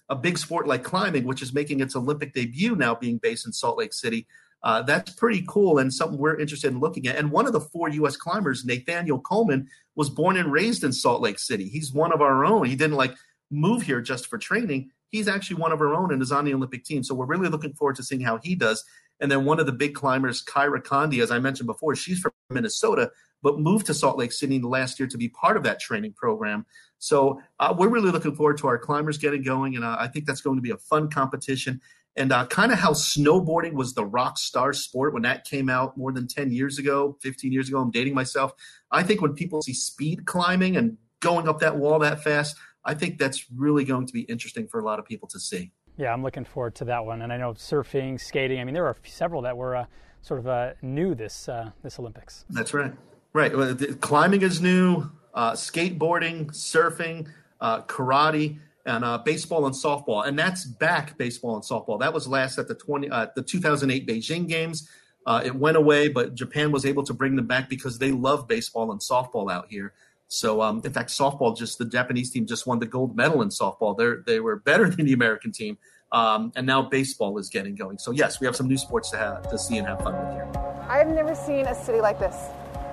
a 0.08 0.16
big 0.16 0.38
sport 0.38 0.66
like 0.66 0.84
climbing, 0.84 1.24
which 1.24 1.42
is 1.42 1.52
making 1.52 1.80
its 1.80 1.96
Olympic 1.96 2.34
debut 2.34 2.76
now 2.76 2.94
being 2.94 3.18
based 3.18 3.46
in 3.46 3.52
Salt 3.52 3.78
Lake 3.78 3.92
City. 3.92 4.26
Uh, 4.62 4.82
that's 4.82 5.12
pretty 5.12 5.44
cool 5.48 5.78
and 5.78 5.92
something 5.92 6.18
we're 6.18 6.38
interested 6.38 6.72
in 6.72 6.78
looking 6.78 7.06
at. 7.08 7.16
And 7.16 7.32
one 7.32 7.46
of 7.46 7.52
the 7.52 7.60
four 7.60 7.88
U.S. 7.88 8.16
climbers, 8.16 8.64
Nathaniel 8.64 9.18
Coleman, 9.18 9.68
was 9.96 10.08
born 10.08 10.36
and 10.36 10.52
raised 10.52 10.84
in 10.84 10.92
Salt 10.92 11.20
Lake 11.20 11.38
City. 11.38 11.68
He's 11.68 11.92
one 11.92 12.12
of 12.12 12.20
our 12.20 12.44
own. 12.44 12.66
He 12.66 12.76
didn't 12.76 12.96
like 12.96 13.14
move 13.50 13.82
here 13.82 14.00
just 14.00 14.26
for 14.26 14.38
training. 14.38 14.90
He's 15.10 15.28
actually 15.28 15.56
one 15.56 15.72
of 15.72 15.80
our 15.80 15.94
own 15.94 16.12
and 16.12 16.22
is 16.22 16.32
on 16.32 16.44
the 16.44 16.54
Olympic 16.54 16.84
team. 16.84 17.02
So 17.02 17.14
we're 17.14 17.26
really 17.26 17.48
looking 17.48 17.74
forward 17.74 17.96
to 17.96 18.02
seeing 18.02 18.20
how 18.20 18.38
he 18.42 18.54
does. 18.54 18.84
And 19.20 19.30
then 19.30 19.44
one 19.44 19.60
of 19.60 19.66
the 19.66 19.72
big 19.72 19.94
climbers, 19.94 20.42
Kyra 20.42 20.82
Condie, 20.82 21.22
as 21.22 21.30
I 21.30 21.38
mentioned 21.38 21.66
before, 21.66 21.94
she's 21.94 22.20
from 22.20 22.32
Minnesota, 22.50 23.10
but 23.42 23.58
moved 23.58 23.86
to 23.86 23.94
Salt 23.94 24.18
Lake 24.18 24.32
City 24.32 24.60
last 24.60 24.98
year 24.98 25.08
to 25.08 25.18
be 25.18 25.28
part 25.28 25.56
of 25.56 25.64
that 25.64 25.80
training 25.80 26.14
program. 26.14 26.64
So 27.02 27.42
uh, 27.58 27.74
we're 27.76 27.88
really 27.88 28.12
looking 28.12 28.32
forward 28.32 28.58
to 28.58 28.68
our 28.68 28.78
climbers 28.78 29.18
getting 29.18 29.42
going, 29.42 29.74
and 29.74 29.84
uh, 29.84 29.96
I 29.98 30.06
think 30.06 30.24
that's 30.24 30.40
going 30.40 30.56
to 30.56 30.62
be 30.62 30.70
a 30.70 30.76
fun 30.76 31.10
competition. 31.10 31.80
And 32.14 32.30
uh, 32.30 32.46
kind 32.46 32.70
of 32.70 32.78
how 32.78 32.92
snowboarding 32.92 33.72
was 33.72 33.94
the 33.94 34.04
rock 34.04 34.38
star 34.38 34.72
sport 34.72 35.12
when 35.12 35.22
that 35.22 35.44
came 35.44 35.68
out 35.68 35.96
more 35.96 36.12
than 36.12 36.28
10 36.28 36.52
years 36.52 36.78
ago, 36.78 37.18
15 37.20 37.50
years 37.52 37.68
ago. 37.68 37.80
I'm 37.80 37.90
dating 37.90 38.14
myself. 38.14 38.52
I 38.92 39.02
think 39.02 39.20
when 39.20 39.34
people 39.34 39.62
see 39.62 39.74
speed 39.74 40.26
climbing 40.26 40.76
and 40.76 40.96
going 41.18 41.48
up 41.48 41.58
that 41.58 41.76
wall 41.76 41.98
that 41.98 42.22
fast, 42.22 42.56
I 42.84 42.94
think 42.94 43.18
that's 43.18 43.50
really 43.50 43.84
going 43.84 44.06
to 44.06 44.12
be 44.12 44.20
interesting 44.22 44.68
for 44.68 44.78
a 44.78 44.84
lot 44.84 45.00
of 45.00 45.04
people 45.04 45.26
to 45.30 45.40
see. 45.40 45.72
Yeah, 45.96 46.12
I'm 46.12 46.22
looking 46.22 46.44
forward 46.44 46.76
to 46.76 46.84
that 46.84 47.04
one. 47.04 47.22
And 47.22 47.32
I 47.32 47.36
know 47.36 47.54
surfing, 47.54 48.20
skating. 48.20 48.60
I 48.60 48.64
mean, 48.64 48.74
there 48.74 48.86
are 48.86 48.96
several 49.02 49.42
that 49.42 49.56
were 49.56 49.74
uh, 49.74 49.86
sort 50.20 50.38
of 50.38 50.46
uh, 50.46 50.74
new 50.82 51.16
this 51.16 51.48
uh, 51.48 51.72
this 51.82 51.98
Olympics. 51.98 52.44
That's 52.48 52.72
right. 52.72 52.92
Right. 53.32 53.56
Well, 53.56 53.74
climbing 54.00 54.42
is 54.42 54.60
new 54.60 55.10
uh, 55.34 55.52
skateboarding, 55.52 56.46
surfing, 56.52 57.28
uh, 57.60 57.82
karate, 57.82 58.58
and 58.84 59.04
uh, 59.04 59.18
baseball 59.18 59.66
and 59.66 59.74
softball. 59.74 60.26
And 60.26 60.38
that's 60.38 60.64
back 60.64 61.16
baseball 61.16 61.54
and 61.54 61.64
softball. 61.64 62.00
That 62.00 62.12
was 62.12 62.26
last 62.26 62.58
at 62.58 62.68
the 62.68 62.74
20, 62.74 63.10
uh, 63.10 63.26
the 63.34 63.42
2008 63.42 64.06
Beijing 64.06 64.48
Games. 64.48 64.88
Uh, 65.24 65.40
it 65.44 65.54
went 65.54 65.76
away, 65.76 66.08
but 66.08 66.34
Japan 66.34 66.72
was 66.72 66.84
able 66.84 67.04
to 67.04 67.14
bring 67.14 67.36
them 67.36 67.46
back 67.46 67.68
because 67.68 67.98
they 67.98 68.10
love 68.10 68.48
baseball 68.48 68.90
and 68.90 69.00
softball 69.00 69.52
out 69.52 69.66
here. 69.68 69.92
So, 70.26 70.62
um, 70.62 70.80
in 70.84 70.92
fact, 70.92 71.10
softball 71.10 71.56
just 71.56 71.78
the 71.78 71.84
Japanese 71.84 72.30
team 72.30 72.46
just 72.46 72.66
won 72.66 72.78
the 72.80 72.86
gold 72.86 73.14
medal 73.14 73.42
in 73.42 73.50
softball. 73.50 73.96
They 73.96 74.32
they 74.32 74.40
were 74.40 74.56
better 74.56 74.88
than 74.94 75.06
the 75.06 75.12
American 75.12 75.52
team 75.52 75.78
Um, 76.10 76.52
and 76.56 76.66
now 76.66 76.82
baseball 76.82 77.38
is 77.38 77.48
getting 77.48 77.74
going. 77.74 77.98
So 77.98 78.10
yes, 78.10 78.40
we 78.40 78.46
have 78.46 78.56
some 78.56 78.66
new 78.66 78.78
sports 78.78 79.10
to 79.10 79.18
have 79.18 79.48
to 79.50 79.58
see 79.58 79.78
and 79.78 79.86
have 79.86 80.00
fun 80.02 80.14
with 80.18 80.34
here. 80.34 80.48
I've 80.88 81.08
never 81.08 81.34
seen 81.34 81.66
a 81.66 81.74
city 81.74 82.00
like 82.00 82.18
this. 82.18 82.34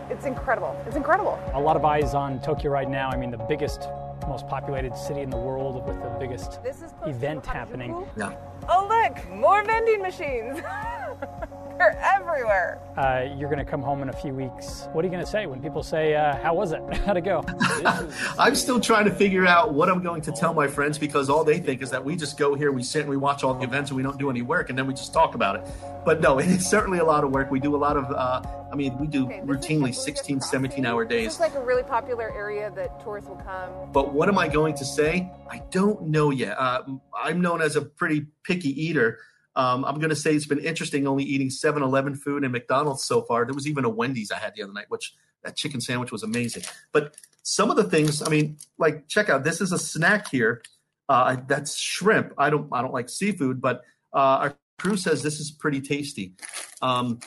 It's 0.09 0.25
incredible. 0.25 0.75
It's 0.87 0.95
incredible. 0.95 1.39
A 1.53 1.59
lot 1.59 1.75
of 1.75 1.85
eyes 1.85 2.13
on 2.13 2.41
Tokyo 2.41 2.71
right 2.71 2.89
now. 2.89 3.09
I 3.09 3.17
mean, 3.17 3.31
the 3.31 3.37
biggest, 3.37 3.87
most 4.27 4.47
populated 4.47 4.97
city 4.97 5.21
in 5.21 5.29
the 5.29 5.37
world 5.37 5.85
with 5.85 6.01
the 6.01 6.09
biggest 6.19 6.59
event 7.05 7.45
happening. 7.45 8.05
Yeah. 8.17 8.35
Oh, 8.67 8.87
look, 8.89 9.29
more 9.29 9.63
vending 9.63 10.01
machines. 10.01 10.61
They're 11.79 11.97
everywhere. 12.03 12.81
Uh, 12.97 13.33
you're 13.37 13.49
going 13.49 13.63
to 13.65 13.71
come 13.71 13.81
home 13.81 14.01
in 14.01 14.09
a 14.09 14.13
few 14.13 14.33
weeks. 14.33 14.89
What 14.91 15.05
are 15.05 15.07
you 15.07 15.13
going 15.13 15.23
to 15.23 15.31
say 15.31 15.45
when 15.45 15.61
people 15.61 15.81
say, 15.81 16.13
uh, 16.13 16.35
How 16.35 16.53
was 16.53 16.73
it? 16.73 16.81
How'd 17.05 17.15
it 17.15 17.21
go? 17.21 17.41
I'm 18.37 18.55
still 18.55 18.81
trying 18.81 19.05
to 19.05 19.11
figure 19.11 19.45
out 19.45 19.73
what 19.73 19.87
I'm 19.87 20.03
going 20.03 20.21
to 20.23 20.33
tell 20.33 20.53
my 20.53 20.67
friends 20.67 20.97
because 20.97 21.29
all 21.29 21.45
they 21.45 21.57
think 21.57 21.81
is 21.81 21.89
that 21.91 22.03
we 22.03 22.17
just 22.17 22.37
go 22.37 22.53
here, 22.53 22.73
we 22.73 22.83
sit 22.83 23.03
and 23.03 23.09
we 23.09 23.15
watch 23.15 23.45
all 23.45 23.53
the 23.53 23.63
events 23.63 23.91
and 23.91 23.97
we 23.97 24.03
don't 24.03 24.19
do 24.19 24.29
any 24.29 24.41
work 24.41 24.69
and 24.69 24.77
then 24.77 24.87
we 24.87 24.93
just 24.93 25.13
talk 25.13 25.35
about 25.35 25.55
it. 25.55 25.65
But 26.03 26.19
no, 26.19 26.37
it's 26.39 26.69
certainly 26.69 26.99
a 26.99 27.05
lot 27.05 27.23
of 27.23 27.31
work. 27.31 27.49
We 27.49 27.61
do 27.61 27.73
a 27.73 27.77
lot 27.77 27.95
of, 27.95 28.11
uh, 28.11 28.41
I 28.69 28.75
mean, 28.75 28.97
we 28.99 29.07
do 29.07 29.27
Okay, 29.27 29.39
routinely 29.45 29.95
16, 29.95 30.41
17 30.41 30.85
hour 30.85 31.05
days. 31.05 31.35
is 31.35 31.39
like 31.39 31.55
a 31.55 31.63
really 31.63 31.83
popular 31.83 32.29
area 32.35 32.71
that 32.75 33.01
tourists 33.01 33.29
will 33.29 33.37
come. 33.37 33.69
But 33.93 34.13
what 34.13 34.27
am 34.27 34.37
I 34.37 34.49
going 34.49 34.75
to 34.75 34.83
say? 34.83 35.31
I 35.49 35.59
don't 35.71 36.07
know 36.07 36.31
yet. 36.31 36.57
Uh, 36.59 36.83
I'm 37.17 37.39
known 37.39 37.61
as 37.61 37.77
a 37.77 37.81
pretty 37.81 38.27
picky 38.43 38.69
eater. 38.69 39.19
Um, 39.55 39.83
I'm 39.83 39.95
going 39.95 40.09
to 40.09 40.15
say 40.15 40.35
it's 40.35 40.45
been 40.45 40.59
interesting 40.59 41.07
only 41.07 41.23
eating 41.23 41.49
7 41.49 41.81
Eleven 41.81 42.15
food 42.15 42.43
and 42.43 42.51
McDonald's 42.51 43.03
so 43.03 43.23
far. 43.23 43.45
There 43.45 43.53
was 43.53 43.67
even 43.67 43.83
a 43.83 43.89
Wendy's 43.89 44.31
I 44.31 44.37
had 44.37 44.53
the 44.55 44.63
other 44.63 44.73
night, 44.73 44.85
which 44.89 45.13
that 45.43 45.55
chicken 45.55 45.81
sandwich 45.81 46.11
was 46.11 46.23
amazing. 46.23 46.63
But 46.91 47.15
some 47.43 47.69
of 47.69 47.77
the 47.77 47.83
things, 47.83 48.21
I 48.21 48.29
mean, 48.29 48.57
like 48.77 49.07
check 49.07 49.29
out 49.29 49.43
this 49.43 49.61
is 49.61 49.71
a 49.71 49.79
snack 49.79 50.29
here. 50.29 50.61
Uh, 51.07 51.37
that's 51.47 51.75
shrimp. 51.75 52.33
I 52.37 52.49
don't 52.49 52.67
I 52.71 52.81
don't 52.81 52.93
like 52.93 53.09
seafood, 53.09 53.61
but 53.61 53.81
uh, 54.13 54.17
our 54.17 54.57
crew 54.77 54.97
says 54.97 55.23
this 55.23 55.39
is 55.39 55.51
pretty 55.51 55.81
tasty. 55.81 56.33
Um, 56.81 57.19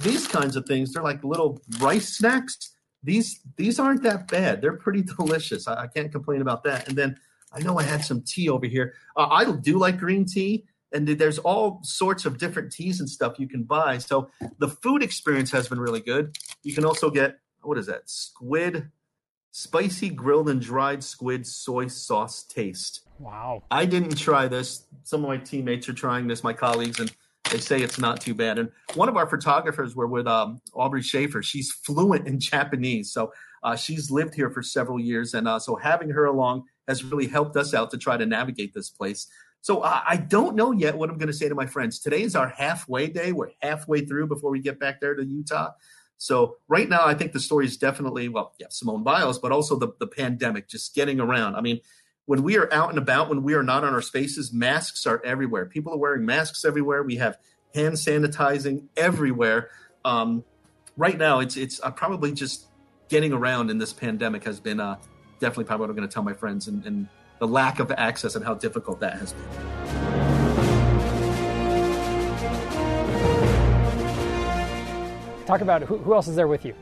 these 0.00 0.26
kinds 0.26 0.56
of 0.56 0.66
things, 0.66 0.92
they're 0.92 1.02
like 1.02 1.24
little 1.24 1.60
rice 1.80 2.16
snacks. 2.16 2.74
These 3.02 3.40
these 3.56 3.80
aren't 3.80 4.02
that 4.04 4.28
bad. 4.28 4.62
They're 4.62 4.76
pretty 4.76 5.02
delicious. 5.16 5.66
I, 5.66 5.82
I 5.82 5.86
can't 5.88 6.12
complain 6.12 6.40
about 6.40 6.62
that. 6.64 6.88
And 6.88 6.96
then 6.96 7.16
I 7.52 7.60
know 7.60 7.78
I 7.78 7.82
had 7.82 8.04
some 8.04 8.22
tea 8.22 8.48
over 8.48 8.66
here. 8.66 8.94
Uh, 9.16 9.26
I 9.30 9.50
do 9.52 9.78
like 9.78 9.98
green 9.98 10.24
tea, 10.24 10.64
and 10.94 11.06
there's 11.06 11.38
all 11.40 11.80
sorts 11.82 12.24
of 12.24 12.38
different 12.38 12.72
teas 12.72 13.00
and 13.00 13.10
stuff 13.10 13.38
you 13.38 13.48
can 13.48 13.64
buy. 13.64 13.98
So 13.98 14.30
the 14.58 14.68
food 14.68 15.02
experience 15.02 15.50
has 15.50 15.68
been 15.68 15.80
really 15.80 16.00
good. 16.00 16.36
You 16.62 16.72
can 16.72 16.84
also 16.84 17.10
get 17.10 17.38
what 17.64 17.78
is 17.78 17.86
that? 17.86 18.08
Squid, 18.08 18.90
spicy 19.50 20.10
grilled 20.10 20.48
and 20.48 20.60
dried 20.60 21.02
squid 21.02 21.46
soy 21.46 21.88
sauce 21.88 22.44
taste. 22.44 23.00
Wow. 23.18 23.62
I 23.70 23.86
didn't 23.86 24.16
try 24.16 24.48
this. 24.48 24.86
Some 25.04 25.22
of 25.22 25.28
my 25.28 25.38
teammates 25.38 25.88
are 25.88 25.94
trying 25.94 26.26
this, 26.26 26.44
my 26.44 26.52
colleagues, 26.52 27.00
and 27.00 27.12
they 27.50 27.58
say 27.58 27.80
it's 27.80 27.98
not 27.98 28.20
too 28.20 28.34
bad. 28.34 28.58
And 28.58 28.70
one 28.94 29.08
of 29.08 29.16
our 29.16 29.26
photographers 29.26 29.94
were 29.94 30.06
with 30.06 30.26
um, 30.26 30.60
Aubrey 30.74 31.02
Schaefer. 31.02 31.42
She's 31.42 31.70
fluent 31.70 32.26
in 32.26 32.40
Japanese, 32.40 33.12
so 33.12 33.32
uh, 33.62 33.76
she's 33.76 34.10
lived 34.10 34.34
here 34.34 34.50
for 34.50 34.62
several 34.62 35.00
years, 35.00 35.34
and 35.34 35.48
uh, 35.48 35.58
so 35.58 35.76
having 35.76 36.10
her 36.10 36.24
along 36.24 36.64
has 36.88 37.04
really 37.04 37.26
helped 37.26 37.56
us 37.56 37.72
out 37.72 37.90
to 37.90 37.98
try 37.98 38.16
to 38.16 38.26
navigate 38.26 38.74
this 38.74 38.90
place. 38.90 39.26
So 39.64 39.82
I 39.82 40.16
don't 40.16 40.56
know 40.56 40.72
yet 40.72 40.98
what 40.98 41.08
I'm 41.08 41.16
going 41.16 41.28
to 41.28 41.32
say 41.32 41.48
to 41.48 41.54
my 41.54 41.64
friends. 41.64 41.98
Today 41.98 42.20
is 42.20 42.36
our 42.36 42.50
halfway 42.50 43.06
day. 43.06 43.32
We're 43.32 43.52
halfway 43.62 44.04
through 44.04 44.26
before 44.26 44.50
we 44.50 44.60
get 44.60 44.78
back 44.78 45.00
there 45.00 45.14
to 45.14 45.24
Utah. 45.24 45.70
So 46.18 46.56
right 46.68 46.86
now, 46.86 47.06
I 47.06 47.14
think 47.14 47.32
the 47.32 47.40
story 47.40 47.64
is 47.64 47.78
definitely 47.78 48.28
well, 48.28 48.52
yeah, 48.58 48.66
Simone 48.68 49.02
Biles, 49.02 49.38
but 49.38 49.52
also 49.52 49.78
the 49.78 49.88
the 49.98 50.06
pandemic, 50.06 50.68
just 50.68 50.94
getting 50.94 51.18
around. 51.18 51.54
I 51.54 51.62
mean, 51.62 51.80
when 52.26 52.42
we 52.42 52.58
are 52.58 52.70
out 52.74 52.90
and 52.90 52.98
about, 52.98 53.30
when 53.30 53.42
we 53.42 53.54
are 53.54 53.62
not 53.62 53.84
on 53.84 53.94
our 53.94 54.02
spaces, 54.02 54.52
masks 54.52 55.06
are 55.06 55.24
everywhere. 55.24 55.64
People 55.64 55.94
are 55.94 55.98
wearing 55.98 56.26
masks 56.26 56.66
everywhere. 56.66 57.02
We 57.02 57.16
have 57.16 57.38
hand 57.74 57.94
sanitizing 57.94 58.88
everywhere. 58.98 59.70
Um, 60.04 60.44
right 60.98 61.16
now, 61.16 61.40
it's 61.40 61.56
it's 61.56 61.80
uh, 61.82 61.90
probably 61.90 62.32
just 62.32 62.66
getting 63.08 63.32
around 63.32 63.70
in 63.70 63.78
this 63.78 63.94
pandemic 63.94 64.44
has 64.44 64.60
been 64.60 64.78
uh, 64.78 64.96
definitely 65.40 65.64
probably 65.64 65.84
what 65.84 65.90
I'm 65.90 65.96
going 65.96 66.06
to 66.06 66.12
tell 66.12 66.22
my 66.22 66.34
friends 66.34 66.68
and, 66.68 66.84
and 66.84 67.08
the 67.38 67.46
lack 67.46 67.78
of 67.80 67.90
access 67.92 68.34
and 68.34 68.44
how 68.44 68.54
difficult 68.54 69.00
that 69.00 69.18
has 69.18 69.32
been. 69.32 69.44
Talk 75.46 75.60
about 75.60 75.82
who, 75.82 75.98
who 75.98 76.14
else 76.14 76.28
is 76.28 76.36
there 76.36 76.48
with 76.48 76.64
you? 76.64 76.74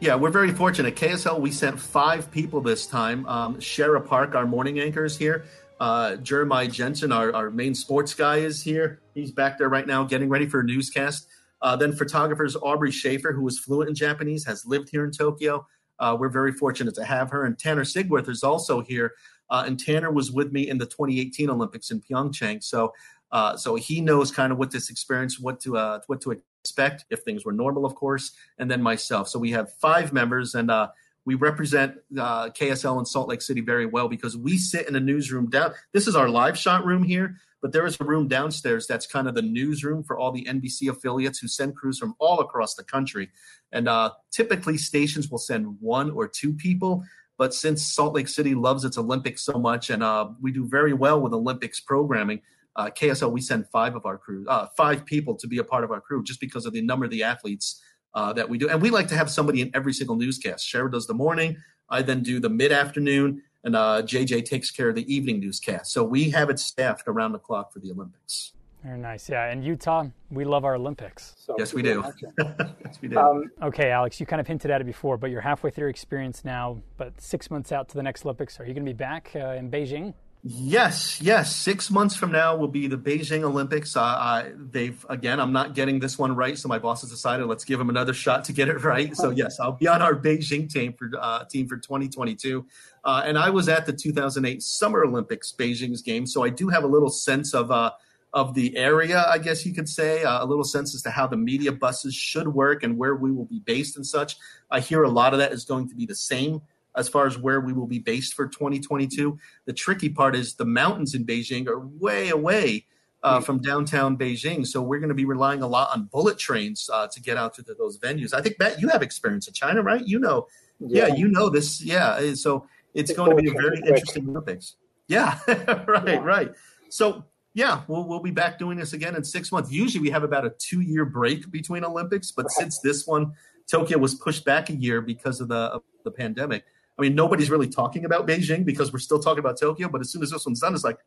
Yeah, 0.00 0.16
we're 0.16 0.30
very 0.30 0.50
fortunate. 0.50 0.96
KSL, 0.96 1.40
we 1.40 1.52
sent 1.52 1.78
five 1.78 2.30
people 2.30 2.60
this 2.60 2.86
time. 2.86 3.24
Um, 3.26 3.56
Shara 3.56 4.04
Park, 4.04 4.34
our 4.34 4.46
morning 4.46 4.80
anchor, 4.80 5.04
is 5.04 5.16
here. 5.16 5.44
Uh, 5.78 6.16
Jeremiah 6.16 6.68
Jensen, 6.68 7.12
our, 7.12 7.32
our 7.32 7.50
main 7.50 7.74
sports 7.74 8.12
guy, 8.12 8.38
is 8.38 8.62
here. 8.62 9.00
He's 9.14 9.30
back 9.30 9.58
there 9.58 9.68
right 9.68 9.86
now 9.86 10.04
getting 10.04 10.28
ready 10.28 10.46
for 10.46 10.60
a 10.60 10.64
newscast. 10.64 11.28
Uh, 11.60 11.76
then 11.76 11.92
photographers 11.92 12.56
Aubrey 12.56 12.90
Schaefer, 12.90 13.32
who 13.32 13.46
is 13.46 13.58
fluent 13.58 13.88
in 13.88 13.94
Japanese, 13.94 14.44
has 14.44 14.66
lived 14.66 14.88
here 14.90 15.04
in 15.04 15.12
Tokyo. 15.12 15.66
Uh, 15.98 16.16
we're 16.18 16.28
very 16.28 16.52
fortunate 16.52 16.94
to 16.96 17.04
have 17.04 17.30
her. 17.30 17.44
And 17.44 17.58
Tanner 17.58 17.84
Sigworth 17.84 18.28
is 18.28 18.42
also 18.42 18.80
here. 18.80 19.12
Uh, 19.52 19.64
and 19.66 19.78
Tanner 19.78 20.10
was 20.10 20.32
with 20.32 20.50
me 20.50 20.68
in 20.68 20.78
the 20.78 20.86
2018 20.86 21.50
Olympics 21.50 21.90
in 21.90 22.00
Pyeongchang. 22.00 22.64
So, 22.64 22.94
uh, 23.30 23.54
so 23.56 23.74
he 23.74 24.00
knows 24.00 24.32
kind 24.32 24.50
of 24.50 24.58
what 24.58 24.70
this 24.70 24.88
experience, 24.88 25.38
what 25.38 25.60
to 25.60 25.76
uh, 25.76 26.00
what 26.06 26.22
to 26.22 26.30
expect 26.30 27.04
if 27.10 27.20
things 27.20 27.44
were 27.44 27.52
normal, 27.52 27.84
of 27.84 27.94
course. 27.94 28.32
And 28.58 28.70
then 28.70 28.82
myself. 28.82 29.28
So 29.28 29.38
we 29.38 29.50
have 29.50 29.70
five 29.74 30.10
members, 30.10 30.54
and 30.54 30.70
uh, 30.70 30.88
we 31.26 31.34
represent 31.34 31.96
uh, 32.18 32.48
KSL 32.48 32.98
in 32.98 33.04
Salt 33.04 33.28
Lake 33.28 33.42
City 33.42 33.60
very 33.60 33.84
well 33.84 34.08
because 34.08 34.38
we 34.38 34.56
sit 34.56 34.88
in 34.88 34.96
a 34.96 35.00
newsroom 35.00 35.50
down. 35.50 35.74
This 35.92 36.08
is 36.08 36.16
our 36.16 36.30
live 36.30 36.56
shot 36.56 36.86
room 36.86 37.02
here, 37.02 37.36
but 37.60 37.72
there 37.72 37.84
is 37.84 38.00
a 38.00 38.04
room 38.04 38.28
downstairs 38.28 38.86
that's 38.86 39.06
kind 39.06 39.28
of 39.28 39.34
the 39.34 39.42
newsroom 39.42 40.02
for 40.02 40.18
all 40.18 40.32
the 40.32 40.46
NBC 40.46 40.88
affiliates 40.88 41.38
who 41.38 41.46
send 41.46 41.76
crews 41.76 41.98
from 41.98 42.14
all 42.18 42.40
across 42.40 42.74
the 42.74 42.84
country. 42.84 43.30
And 43.70 43.86
uh, 43.86 44.12
typically, 44.30 44.78
stations 44.78 45.30
will 45.30 45.38
send 45.38 45.76
one 45.80 46.10
or 46.10 46.26
two 46.26 46.54
people. 46.54 47.04
But 47.42 47.52
since 47.52 47.84
Salt 47.84 48.14
Lake 48.14 48.28
City 48.28 48.54
loves 48.54 48.84
its 48.84 48.96
Olympics 48.96 49.42
so 49.42 49.54
much, 49.54 49.90
and 49.90 50.00
uh, 50.00 50.28
we 50.40 50.52
do 50.52 50.64
very 50.64 50.92
well 50.92 51.20
with 51.20 51.32
Olympics 51.32 51.80
programming, 51.80 52.40
uh, 52.76 52.90
KSL 52.90 53.32
we 53.32 53.40
send 53.40 53.66
five 53.66 53.96
of 53.96 54.06
our 54.06 54.16
crew, 54.16 54.46
uh, 54.46 54.68
five 54.76 55.04
people 55.04 55.34
to 55.34 55.48
be 55.48 55.58
a 55.58 55.64
part 55.64 55.82
of 55.82 55.90
our 55.90 56.00
crew, 56.00 56.22
just 56.22 56.38
because 56.38 56.66
of 56.66 56.72
the 56.72 56.80
number 56.80 57.04
of 57.04 57.10
the 57.10 57.24
athletes 57.24 57.82
uh, 58.14 58.32
that 58.34 58.48
we 58.48 58.58
do. 58.58 58.68
And 58.68 58.80
we 58.80 58.90
like 58.90 59.08
to 59.08 59.16
have 59.16 59.28
somebody 59.28 59.60
in 59.60 59.72
every 59.74 59.92
single 59.92 60.14
newscast. 60.14 60.64
Shara 60.64 60.92
does 60.92 61.08
the 61.08 61.14
morning, 61.14 61.56
I 61.88 62.02
then 62.02 62.22
do 62.22 62.38
the 62.38 62.48
mid 62.48 62.70
afternoon, 62.70 63.42
and 63.64 63.74
uh, 63.74 64.02
JJ 64.04 64.44
takes 64.44 64.70
care 64.70 64.90
of 64.90 64.94
the 64.94 65.12
evening 65.12 65.40
newscast. 65.40 65.90
So 65.90 66.04
we 66.04 66.30
have 66.30 66.48
it 66.48 66.60
staffed 66.60 67.08
around 67.08 67.32
the 67.32 67.40
clock 67.40 67.72
for 67.72 67.80
the 67.80 67.90
Olympics. 67.90 68.52
Very 68.82 68.98
nice. 68.98 69.28
Yeah. 69.28 69.50
And 69.50 69.64
Utah, 69.64 70.06
we 70.30 70.44
love 70.44 70.64
our 70.64 70.74
Olympics. 70.74 71.34
So 71.38 71.54
yes, 71.58 71.72
we 71.72 71.82
do. 71.82 72.04
yes, 72.38 72.98
we 73.00 73.08
do. 73.08 73.18
Um, 73.18 73.44
Okay, 73.62 73.90
Alex, 73.90 74.18
you 74.18 74.26
kind 74.26 74.40
of 74.40 74.46
hinted 74.46 74.70
at 74.70 74.80
it 74.80 74.84
before, 74.84 75.16
but 75.16 75.30
you're 75.30 75.40
halfway 75.40 75.70
through 75.70 75.82
your 75.82 75.90
experience 75.90 76.44
now, 76.44 76.82
but 76.96 77.20
six 77.20 77.50
months 77.50 77.70
out 77.70 77.88
to 77.90 77.94
the 77.94 78.02
next 78.02 78.24
Olympics. 78.24 78.58
Are 78.58 78.64
you 78.66 78.74
going 78.74 78.84
to 78.84 78.92
be 78.92 78.96
back 78.96 79.30
uh, 79.36 79.50
in 79.50 79.70
Beijing? 79.70 80.14
Yes, 80.44 81.22
yes. 81.22 81.54
Six 81.54 81.88
months 81.88 82.16
from 82.16 82.32
now 82.32 82.56
will 82.56 82.66
be 82.66 82.88
the 82.88 82.98
Beijing 82.98 83.44
Olympics. 83.44 83.96
Uh, 83.96 84.02
I, 84.02 84.52
they've 84.56 85.06
again, 85.08 85.38
I'm 85.38 85.52
not 85.52 85.76
getting 85.76 86.00
this 86.00 86.18
one 86.18 86.34
right, 86.34 86.58
so 86.58 86.68
my 86.68 86.80
boss 86.80 87.02
has 87.02 87.10
decided 87.10 87.46
let's 87.46 87.64
give 87.64 87.80
him 87.80 87.88
another 87.88 88.12
shot 88.12 88.44
to 88.46 88.52
get 88.52 88.68
it 88.68 88.78
right. 88.82 89.16
So 89.16 89.30
yes, 89.30 89.60
I'll 89.60 89.70
be 89.70 89.86
on 89.86 90.02
our 90.02 90.16
Beijing 90.16 90.68
team 90.68 90.94
for 90.94 91.10
uh, 91.20 91.44
team 91.44 91.68
for 91.68 91.76
2022. 91.76 92.66
Uh, 93.04 93.22
and 93.24 93.38
I 93.38 93.50
was 93.50 93.68
at 93.68 93.86
the 93.86 93.92
2008 93.92 94.60
Summer 94.64 95.04
Olympics 95.04 95.54
Beijing's 95.56 96.02
game, 96.02 96.26
so 96.26 96.42
I 96.42 96.48
do 96.48 96.68
have 96.70 96.82
a 96.82 96.88
little 96.88 97.10
sense 97.10 97.54
of 97.54 97.70
uh, 97.70 97.92
of 98.34 98.54
the 98.54 98.76
area, 98.76 99.24
I 99.28 99.38
guess 99.38 99.66
you 99.66 99.74
could 99.74 99.88
say, 99.88 100.24
uh, 100.24 100.42
a 100.42 100.46
little 100.46 100.64
sense 100.64 100.94
as 100.94 101.02
to 101.02 101.10
how 101.10 101.26
the 101.26 101.36
media 101.36 101.70
buses 101.72 102.14
should 102.14 102.48
work 102.48 102.82
and 102.82 102.96
where 102.96 103.14
we 103.16 103.30
will 103.30 103.44
be 103.44 103.60
based 103.60 103.96
and 103.96 104.06
such. 104.06 104.36
I 104.70 104.80
hear 104.80 105.02
a 105.02 105.10
lot 105.10 105.34
of 105.34 105.38
that 105.38 105.52
is 105.52 105.64
going 105.64 105.88
to 105.90 105.94
be 105.94 106.06
the 106.06 106.14
same 106.14 106.62
as 106.96 107.08
far 107.08 107.26
as 107.26 107.38
where 107.38 107.60
we 107.60 107.72
will 107.72 107.86
be 107.86 107.98
based 107.98 108.34
for 108.34 108.46
2022. 108.46 109.38
The 109.66 109.72
tricky 109.72 110.08
part 110.08 110.34
is 110.34 110.54
the 110.54 110.64
mountains 110.64 111.14
in 111.14 111.24
Beijing 111.26 111.66
are 111.68 111.78
way 111.80 112.30
away 112.30 112.86
uh, 113.22 113.40
from 113.40 113.60
downtown 113.60 114.16
Beijing, 114.18 114.66
so 114.66 114.82
we're 114.82 114.98
going 114.98 115.08
to 115.08 115.14
be 115.14 115.24
relying 115.24 115.62
a 115.62 115.66
lot 115.66 115.90
on 115.94 116.04
bullet 116.06 116.38
trains 116.38 116.90
uh, 116.92 117.06
to 117.06 117.20
get 117.20 117.36
out 117.36 117.54
to 117.54 117.62
those 117.62 117.98
venues. 117.98 118.34
I 118.34 118.40
think 118.40 118.58
Matt, 118.58 118.80
you 118.80 118.88
have 118.88 119.00
experience 119.02 119.46
in 119.46 119.54
China, 119.54 119.80
right? 119.80 120.04
You 120.04 120.18
know, 120.18 120.48
yeah, 120.80 121.06
Yeah. 121.06 121.14
you 121.14 121.28
know 121.28 121.48
this, 121.48 121.80
yeah. 121.82 122.18
So 122.34 122.66
it's 122.94 123.10
It's 123.10 123.16
going 123.16 123.36
to 123.36 123.40
be 123.42 123.48
a 123.48 123.52
very 123.52 123.78
interesting 123.78 124.28
Olympics. 124.28 124.76
Yeah, 125.08 125.38
right, 125.86 126.22
right. 126.22 126.52
So 126.88 127.24
yeah, 127.54 127.82
we'll 127.86 128.08
we'll 128.08 128.20
be 128.20 128.30
back 128.30 128.58
doing 128.58 128.78
this 128.78 128.92
again 128.92 129.14
in 129.14 129.24
six 129.24 129.52
months. 129.52 129.70
Usually 129.70 130.00
we 130.00 130.10
have 130.10 130.24
about 130.24 130.46
a 130.46 130.54
two 130.58 130.80
year 130.80 131.04
break 131.04 131.50
between 131.50 131.84
Olympics, 131.84 132.30
but 132.30 132.50
since 132.50 132.78
this 132.80 133.06
one, 133.06 133.32
Tokyo 133.70 133.98
was 133.98 134.14
pushed 134.14 134.44
back 134.44 134.70
a 134.70 134.74
year 134.74 135.00
because 135.00 135.40
of 135.40 135.48
the 135.48 135.54
of 135.54 135.82
the 136.04 136.10
pandemic. 136.10 136.64
I 136.98 137.02
mean, 137.02 137.14
nobody's 137.14 137.50
really 137.50 137.68
talking 137.68 138.04
about 138.04 138.26
Beijing 138.26 138.64
because 138.64 138.92
we're 138.92 138.98
still 138.98 139.18
talking 139.18 139.38
about 139.38 139.58
Tokyo. 139.58 139.88
But 139.88 140.00
as 140.00 140.10
soon 140.10 140.22
as 140.22 140.30
this 140.30 140.44
one's 140.44 140.60
done, 140.60 140.74
it's 140.74 140.84
like, 140.84 140.98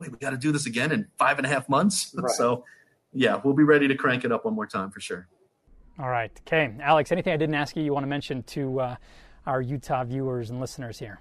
wait, 0.00 0.10
we 0.10 0.18
got 0.18 0.30
to 0.30 0.36
do 0.36 0.52
this 0.52 0.66
again 0.66 0.92
in 0.92 1.08
five 1.18 1.38
and 1.38 1.46
a 1.46 1.48
half 1.48 1.68
months. 1.68 2.14
Right. 2.22 2.30
So, 2.30 2.64
yeah, 3.12 3.40
we'll 3.42 3.54
be 3.54 3.64
ready 3.64 3.88
to 3.88 3.94
crank 3.94 4.24
it 4.24 4.32
up 4.32 4.44
one 4.44 4.54
more 4.54 4.66
time 4.66 4.90
for 4.90 5.00
sure. 5.00 5.28
All 5.98 6.08
right. 6.08 6.30
Okay. 6.46 6.72
Alex, 6.80 7.12
anything 7.12 7.32
I 7.32 7.36
didn't 7.36 7.54
ask 7.56 7.76
you 7.76 7.82
you 7.82 7.92
want 7.92 8.04
to 8.04 8.08
mention 8.08 8.42
to 8.44 8.80
uh, 8.80 8.96
our 9.46 9.60
Utah 9.60 10.04
viewers 10.04 10.50
and 10.50 10.60
listeners 10.60 10.98
here? 10.98 11.20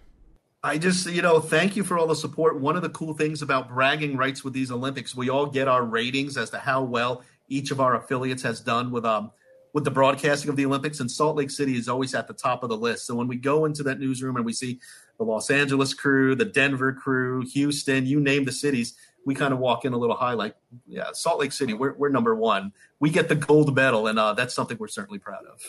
I 0.64 0.78
just, 0.78 1.10
you 1.10 1.24
know, 1.24 1.40
thank 1.40 1.76
you 1.76 1.84
for 1.84 1.98
all 1.98 2.06
the 2.06 2.16
support. 2.16 2.60
One 2.60 2.76
of 2.76 2.84
the 2.84 2.90
cool 2.90 3.14
things 3.14 3.42
about 3.42 3.70
bragging 3.70 4.16
rights 4.16 4.44
with 4.44 4.54
these 4.54 4.72
Olympics, 4.72 5.16
we 5.16 5.30
all 5.30 5.48
get 5.48 5.68
our 5.68 5.84
ratings 5.84 6.38
as 6.38 6.52
to 6.52 6.60
how 6.60 6.84
well 6.84 7.24
each 7.50 7.72
of 7.72 7.82
our 7.82 7.96
affiliates 7.96 8.44
has 8.44 8.62
done 8.62 8.92
with 8.92 9.06
um 9.06 9.32
with 9.74 9.86
the 9.86 9.92
broadcasting 9.92 10.50
of 10.50 10.58
the 10.58 10.66
Olympics, 10.66 11.00
and 11.00 11.10
Salt 11.10 11.38
Lake 11.38 11.50
City 11.50 11.78
is 11.78 11.88
always 11.88 12.14
at 12.14 12.28
the 12.28 12.34
top 12.34 12.62
of 12.62 12.70
the 12.70 12.76
list. 12.76 13.06
So 13.06 13.16
when 13.16 13.30
we 13.30 13.38
go 13.38 13.64
into 13.64 13.84
that 13.84 14.00
newsroom 14.00 14.36
and 14.36 14.46
we 14.46 14.52
see 14.52 14.82
the 15.18 15.24
Los 15.24 15.50
Angeles 15.50 15.94
crew, 15.94 16.36
the 16.36 16.44
Denver 16.44 16.92
crew, 16.92 17.46
Houston, 17.54 18.06
you 18.06 18.20
name 18.20 18.44
the 18.44 18.52
cities, 18.52 18.96
we 19.26 19.34
kind 19.34 19.54
of 19.54 19.60
walk 19.60 19.86
in 19.86 19.94
a 19.94 19.98
little 19.98 20.18
high, 20.18 20.34
like, 20.34 20.56
yeah, 20.86 21.12
Salt 21.14 21.40
Lake 21.40 21.54
City, 21.54 21.74
we're, 21.74 21.94
we're 21.94 22.10
number 22.10 22.36
one. 22.36 22.74
We 23.00 23.12
get 23.12 23.30
the 23.30 23.36
gold 23.36 23.74
medal, 23.74 24.08
and 24.08 24.20
uh, 24.20 24.34
that's 24.34 24.54
something 24.54 24.76
we're 24.78 24.90
certainly 24.90 25.20
proud 25.20 25.46
of. 25.46 25.62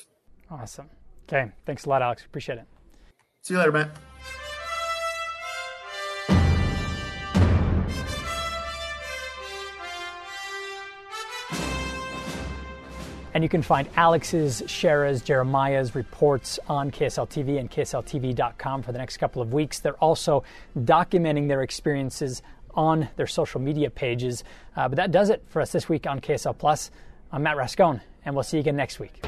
Awesome. 0.50 0.90
Okay. 1.28 1.52
Thanks 1.64 1.84
a 1.84 1.88
lot, 1.88 2.02
Alex. 2.02 2.24
Appreciate 2.24 2.58
it. 2.58 2.64
See 3.42 3.54
you 3.54 3.60
later, 3.60 3.70
Matt. 3.70 3.90
And 13.42 13.46
you 13.46 13.50
can 13.50 13.62
find 13.62 13.88
Alex's, 13.96 14.62
Shara's, 14.68 15.20
Jeremiah's 15.20 15.96
reports 15.96 16.60
on 16.68 16.92
KSL 16.92 17.28
TV 17.28 17.58
and 17.58 17.68
KSLTV.com 17.68 18.84
for 18.84 18.92
the 18.92 18.98
next 18.98 19.16
couple 19.16 19.42
of 19.42 19.52
weeks. 19.52 19.80
They're 19.80 19.94
also 19.94 20.44
documenting 20.78 21.48
their 21.48 21.62
experiences 21.64 22.40
on 22.74 23.08
their 23.16 23.26
social 23.26 23.60
media 23.60 23.90
pages. 23.90 24.44
Uh, 24.76 24.88
but 24.88 24.94
that 24.94 25.10
does 25.10 25.28
it 25.28 25.42
for 25.48 25.60
us 25.60 25.72
this 25.72 25.88
week 25.88 26.06
on 26.06 26.20
KSL 26.20 26.56
Plus. 26.56 26.92
I'm 27.32 27.42
Matt 27.42 27.56
Rascon, 27.56 28.00
and 28.24 28.36
we'll 28.36 28.44
see 28.44 28.58
you 28.58 28.60
again 28.60 28.76
next 28.76 29.00
week. 29.00 29.20